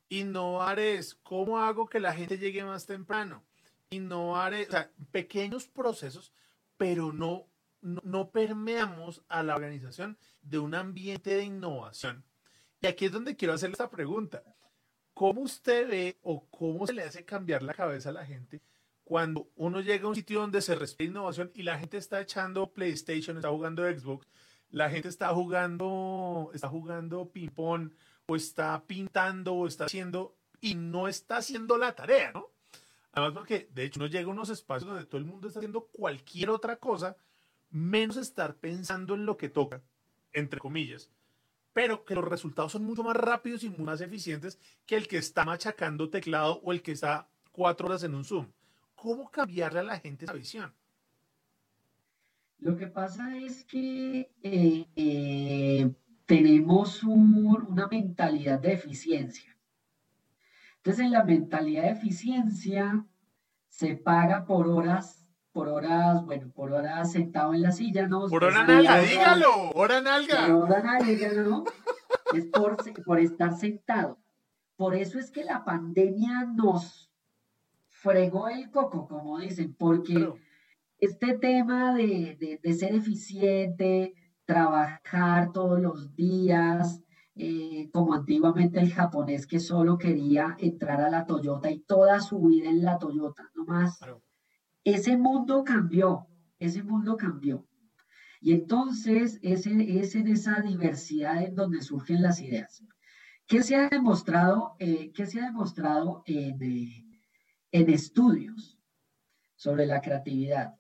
[0.09, 3.45] Innovar es cómo hago que la gente llegue más temprano.
[3.91, 6.33] Innovar es, o sea, pequeños procesos,
[6.77, 7.47] pero no,
[7.81, 12.25] no, no permeamos a la organización de un ambiente de innovación.
[12.81, 14.43] Y aquí es donde quiero hacerle esta pregunta.
[15.15, 18.63] ¿Cómo usted ve o cómo se le hace cambiar la cabeza a la gente
[19.09, 22.71] cuando uno llega a un sitio donde se respira innovación y la gente está echando
[22.71, 24.29] PlayStation, está jugando Xbox,
[24.71, 27.91] la gente está jugando, está jugando ping-pong
[28.29, 32.51] o está pintando o está haciendo y no está haciendo la tarea, ¿no?
[33.13, 35.87] Además porque de hecho uno llega a unos espacios donde todo el mundo está haciendo
[35.87, 37.17] cualquier otra cosa
[37.71, 39.83] menos estar pensando en lo que toca,
[40.33, 41.11] entre comillas,
[41.73, 45.45] pero que los resultados son mucho más rápidos y más eficientes que el que está
[45.47, 48.47] machacando teclado o el que está cuatro horas en un Zoom.
[48.95, 50.75] ¿Cómo cambiarle a la gente esa visión?
[52.59, 55.91] Lo que pasa es que eh, eh,
[56.29, 59.57] tenemos una mentalidad de eficiencia.
[60.77, 63.07] Entonces, en la mentalidad de eficiencia
[63.69, 68.29] se paga por horas, por horas, bueno, por horas sentado en la silla, ¿no?
[68.29, 70.47] Por hora nalga, dígalo, hora nalga.
[70.49, 71.65] Por hora nalga, ¿no?
[72.35, 72.77] es por,
[73.07, 74.19] por estar sentado.
[74.77, 77.11] Por eso es que la pandemia nos
[77.89, 80.31] fregó el coco, como dicen, porque
[80.99, 84.13] este tema de, ser eficiente,
[84.49, 87.03] trabajar todos los días,
[87.35, 92.41] eh, como antiguamente el japonés que solo quería entrar a la Toyota y toda su
[92.41, 94.01] vida en la Toyota, nomás.
[94.83, 96.29] Ese mundo cambió,
[96.59, 97.67] ese mundo cambió.
[98.41, 102.83] Y entonces es en, esa diversidad en donde surgen las ideas.
[103.47, 107.05] ¿Qué se ha demostrado, eh, ¿qué se ha demostrado en, eh,
[107.71, 108.79] en estudios
[109.57, 110.78] sobre la creatividad,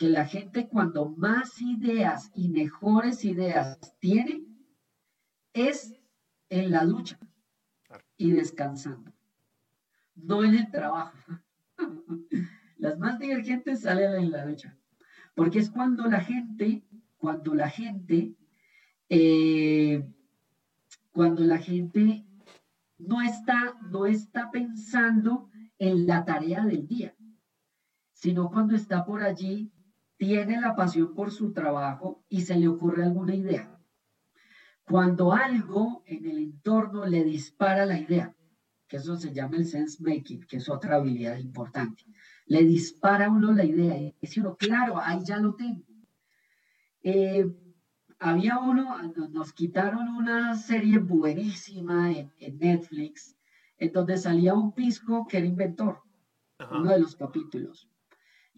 [0.00, 4.46] que la gente cuando más ideas y mejores ideas tiene
[5.52, 5.92] es
[6.48, 7.18] en la ducha
[8.16, 9.12] y descansando,
[10.14, 11.18] no en el trabajo.
[12.78, 14.74] Las más divergentes salen en la ducha,
[15.34, 16.82] porque es cuando la gente,
[17.18, 18.34] cuando la gente,
[19.10, 20.10] eh,
[21.12, 22.24] cuando la gente
[22.96, 27.14] no está, no está pensando en la tarea del día,
[28.14, 29.70] sino cuando está por allí,
[30.20, 33.80] tiene la pasión por su trabajo y se le ocurre alguna idea.
[34.84, 38.36] Cuando algo en el entorno le dispara la idea,
[38.86, 42.04] que eso se llama el sense making, que es otra habilidad importante,
[42.44, 45.86] le dispara a uno la idea y dice uno, claro, ahí ya lo tengo.
[47.02, 47.46] Eh,
[48.18, 48.98] había uno,
[49.30, 53.38] nos quitaron una serie buenísima en, en Netflix
[53.78, 56.02] en donde salía un pisco que era inventor,
[56.70, 57.89] uno de los capítulos.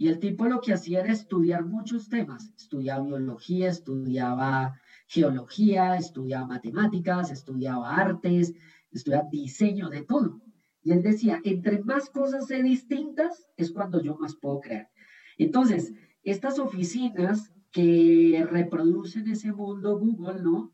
[0.03, 2.53] Y el tipo lo que hacía era estudiar muchos temas.
[2.59, 4.75] Estudiaba biología, estudiaba
[5.07, 8.53] geología, estudiaba matemáticas, estudiaba artes,
[8.91, 10.43] estudiaba diseño, de todo.
[10.83, 14.91] Y él decía, entre más cosas sé distintas, es cuando yo más puedo crear.
[15.39, 15.93] Entonces,
[16.25, 20.73] estas oficinas que reproducen ese mundo Google, ¿no?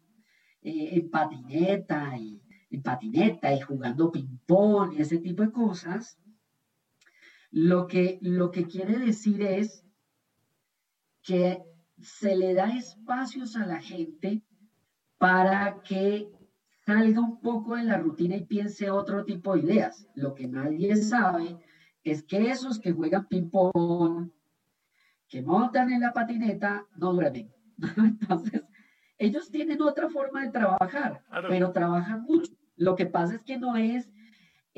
[0.62, 6.18] Eh, en patineta y en patineta y jugando ping-pong y ese tipo de cosas,
[7.50, 9.84] lo que, lo que quiere decir es
[11.22, 11.62] que
[12.00, 14.42] se le da espacios a la gente
[15.18, 16.28] para que
[16.86, 20.06] salga un poco de la rutina y piense otro tipo de ideas.
[20.14, 21.58] Lo que nadie sabe
[22.04, 24.30] es que esos que juegan ping-pong,
[25.28, 27.52] que montan en la patineta, no duermen.
[27.96, 28.62] Entonces,
[29.18, 32.52] ellos tienen otra forma de trabajar, pero trabajan mucho.
[32.76, 34.08] Lo que pasa es que no es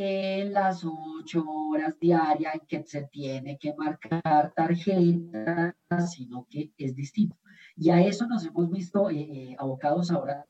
[0.01, 5.77] en las ocho horas diarias en que se tiene que marcar tarjeta,
[6.09, 7.37] sino que es distinto.
[7.77, 10.47] Y a eso nos hemos visto eh, eh, abocados ahora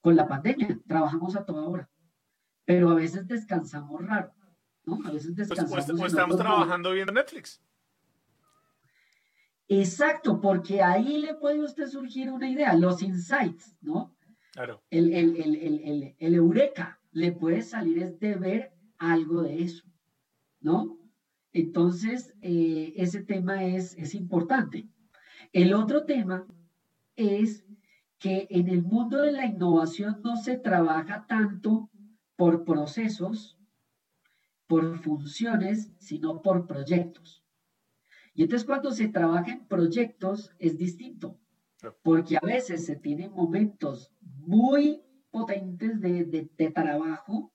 [0.00, 0.80] con la pandemia.
[0.86, 1.90] Trabajamos a toda hora,
[2.64, 4.34] pero a veces descansamos raro,
[4.84, 4.98] ¿no?
[5.06, 5.98] A veces pues, pues, descansamos.
[5.98, 7.62] Pues, estamos trabajando viendo Netflix.
[9.68, 14.14] Exacto, porque ahí le puede usted surgir una idea, los insights, ¿no?
[14.52, 14.82] Claro.
[14.90, 19.84] El, el, eureka le puede salir es de ver algo de eso,
[20.60, 20.98] ¿no?
[21.52, 24.88] Entonces, eh, ese tema es, es importante.
[25.52, 26.46] El otro tema
[27.14, 27.66] es
[28.18, 31.90] que en el mundo de la innovación no se trabaja tanto
[32.36, 33.58] por procesos,
[34.66, 37.44] por funciones, sino por proyectos.
[38.34, 41.38] Y entonces cuando se trabaja en proyectos es distinto,
[42.02, 45.02] porque a veces se tienen momentos muy
[45.32, 47.52] potentes de, de, trabajo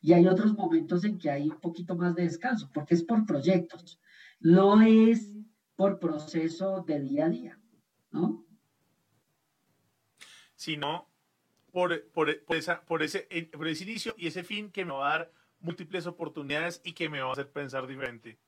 [0.00, 3.26] y hay otros momentos en que hay un poquito más de descanso, porque es por
[3.26, 4.00] proyectos,
[4.40, 5.34] no es
[5.76, 7.60] por proceso de día a día,
[8.10, 8.46] ¿no?
[10.54, 11.10] Sino
[11.72, 15.06] por, por, por, esa, por, ese, por ese inicio y ese fin que me va
[15.06, 18.38] a dar múltiples oportunidades y que me va a hacer pensar diferente.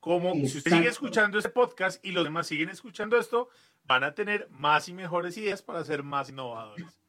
[0.00, 3.48] Como si usted sigue escuchando este podcast y los demás siguen escuchando esto,
[3.84, 7.00] van a tener más y mejores ideas para ser más innovadores.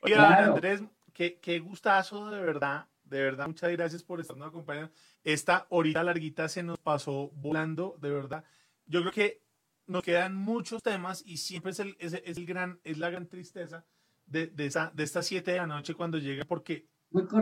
[0.00, 2.86] Oiga, Andrés, qué, qué, gustazo, de verdad.
[3.04, 4.92] De verdad, muchas gracias por estarnos acompañando.
[5.22, 8.44] Esta horita larguita se nos pasó volando, de verdad.
[8.86, 9.42] Yo creo que
[9.86, 13.84] nos quedan muchos temas y siempre es, el, es, el gran, es la gran tristeza
[14.26, 16.88] de, de, esa, de estas siete de la noche cuando llega, porque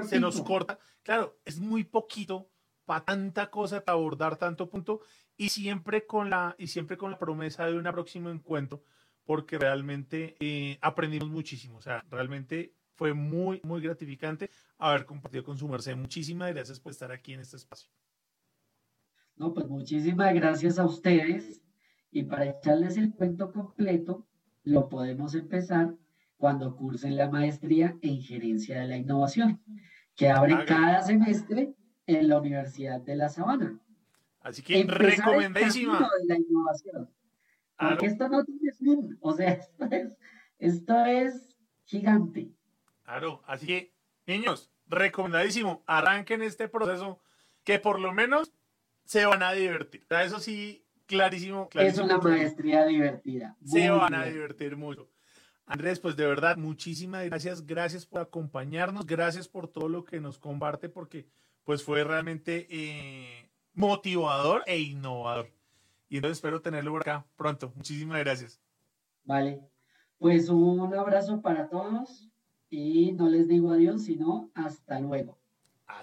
[0.09, 0.79] se nos corta.
[1.03, 2.51] Claro, es muy poquito
[2.85, 5.01] para tanta cosa, para abordar tanto punto
[5.37, 8.83] y siempre con la, y siempre con la promesa de un próximo encuentro,
[9.25, 11.79] porque realmente eh, aprendimos muchísimo.
[11.79, 15.97] O sea, realmente fue muy, muy gratificante haber compartido con su merced.
[15.97, 17.91] Muchísimas gracias por estar aquí en este espacio.
[19.37, 21.63] No, pues muchísimas gracias a ustedes.
[22.11, 24.27] Y para echarles el cuento completo,
[24.65, 25.97] lo podemos empezar
[26.37, 29.63] cuando cursen la maestría en gerencia de la innovación,
[30.15, 31.75] que abre cada semestre
[32.07, 33.81] en la Universidad de La Sabana.
[34.41, 36.09] Así que recomendadísima.
[36.21, 37.09] De la innovación.
[37.89, 40.17] Porque esto no tiene fin, o sea, esto es,
[40.59, 42.51] esto es gigante.
[43.05, 43.95] Claro, así que,
[44.27, 47.21] niños, recomendadísimo, arranquen este proceso
[47.65, 48.53] que por lo menos
[49.05, 50.03] se van a divertir.
[50.05, 52.07] O sea, eso sí, clarísimo, clarísimo.
[52.07, 53.57] Es una maestría divertida.
[53.65, 55.09] Se van a divertir mucho.
[55.67, 57.67] Andrés, pues de verdad, muchísimas gracias.
[57.67, 59.07] Gracias por acompañarnos.
[59.07, 61.27] Gracias por todo lo que nos comparte, porque
[61.65, 65.51] pues fue realmente eh, motivador e innovador.
[66.13, 67.73] Y entonces espero tenerlo por acá pronto.
[67.75, 68.61] Muchísimas gracias.
[69.25, 69.63] Vale.
[70.19, 72.29] Pues un abrazo para todos
[72.69, 75.39] y no les digo adiós, sino hasta luego.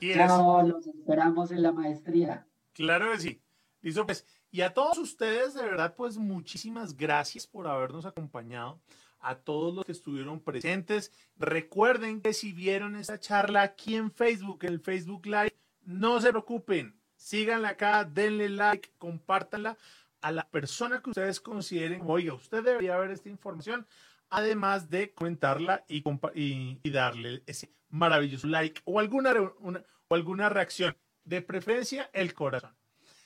[0.01, 2.47] Chao, los esperamos en la maestría.
[2.73, 3.41] Claro que sí.
[3.81, 4.25] Listo, pues.
[4.49, 8.81] Y a todos ustedes, de verdad, pues muchísimas gracias por habernos acompañado
[9.19, 11.11] a todos los que estuvieron presentes.
[11.37, 16.31] Recuerden que si vieron esa charla aquí en Facebook, en el Facebook Live, no se
[16.31, 19.77] preocupen, síganla acá, denle like, compártanla
[20.21, 23.87] a la persona que ustedes consideren, oiga, usted debería ver esta información,
[24.29, 26.03] además de comentarla y,
[26.33, 32.75] y, darle ese maravilloso like o alguna, o alguna reacción, de preferencia el corazón.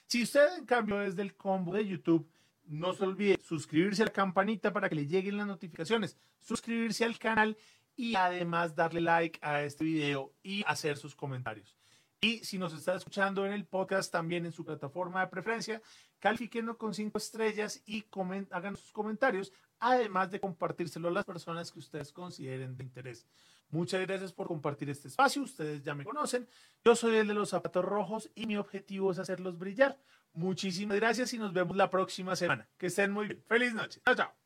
[0.08, 2.30] Si usted en cambio es del combo de YouTube,
[2.66, 7.18] no se olvide suscribirse a la campanita para que le lleguen las notificaciones, suscribirse al
[7.18, 7.58] canal
[7.96, 11.76] y además darle like a este video y hacer sus comentarios.
[12.22, 15.82] Y si nos está escuchando en el podcast, también en su plataforma de preferencia,
[16.24, 18.06] califíquenos con cinco estrellas y
[18.52, 23.28] hagan sus comentarios, además de compartírselo a las personas que ustedes consideren de interés.
[23.70, 25.42] Muchas gracias por compartir este espacio.
[25.42, 26.48] Ustedes ya me conocen.
[26.86, 30.00] Yo soy el de los zapatos rojos y mi objetivo es hacerlos brillar.
[30.32, 32.70] Muchísimas gracias y nos vemos la próxima semana.
[32.78, 33.44] Que estén muy bien.
[33.46, 34.00] Feliz noche.
[34.06, 34.43] Chao, chao.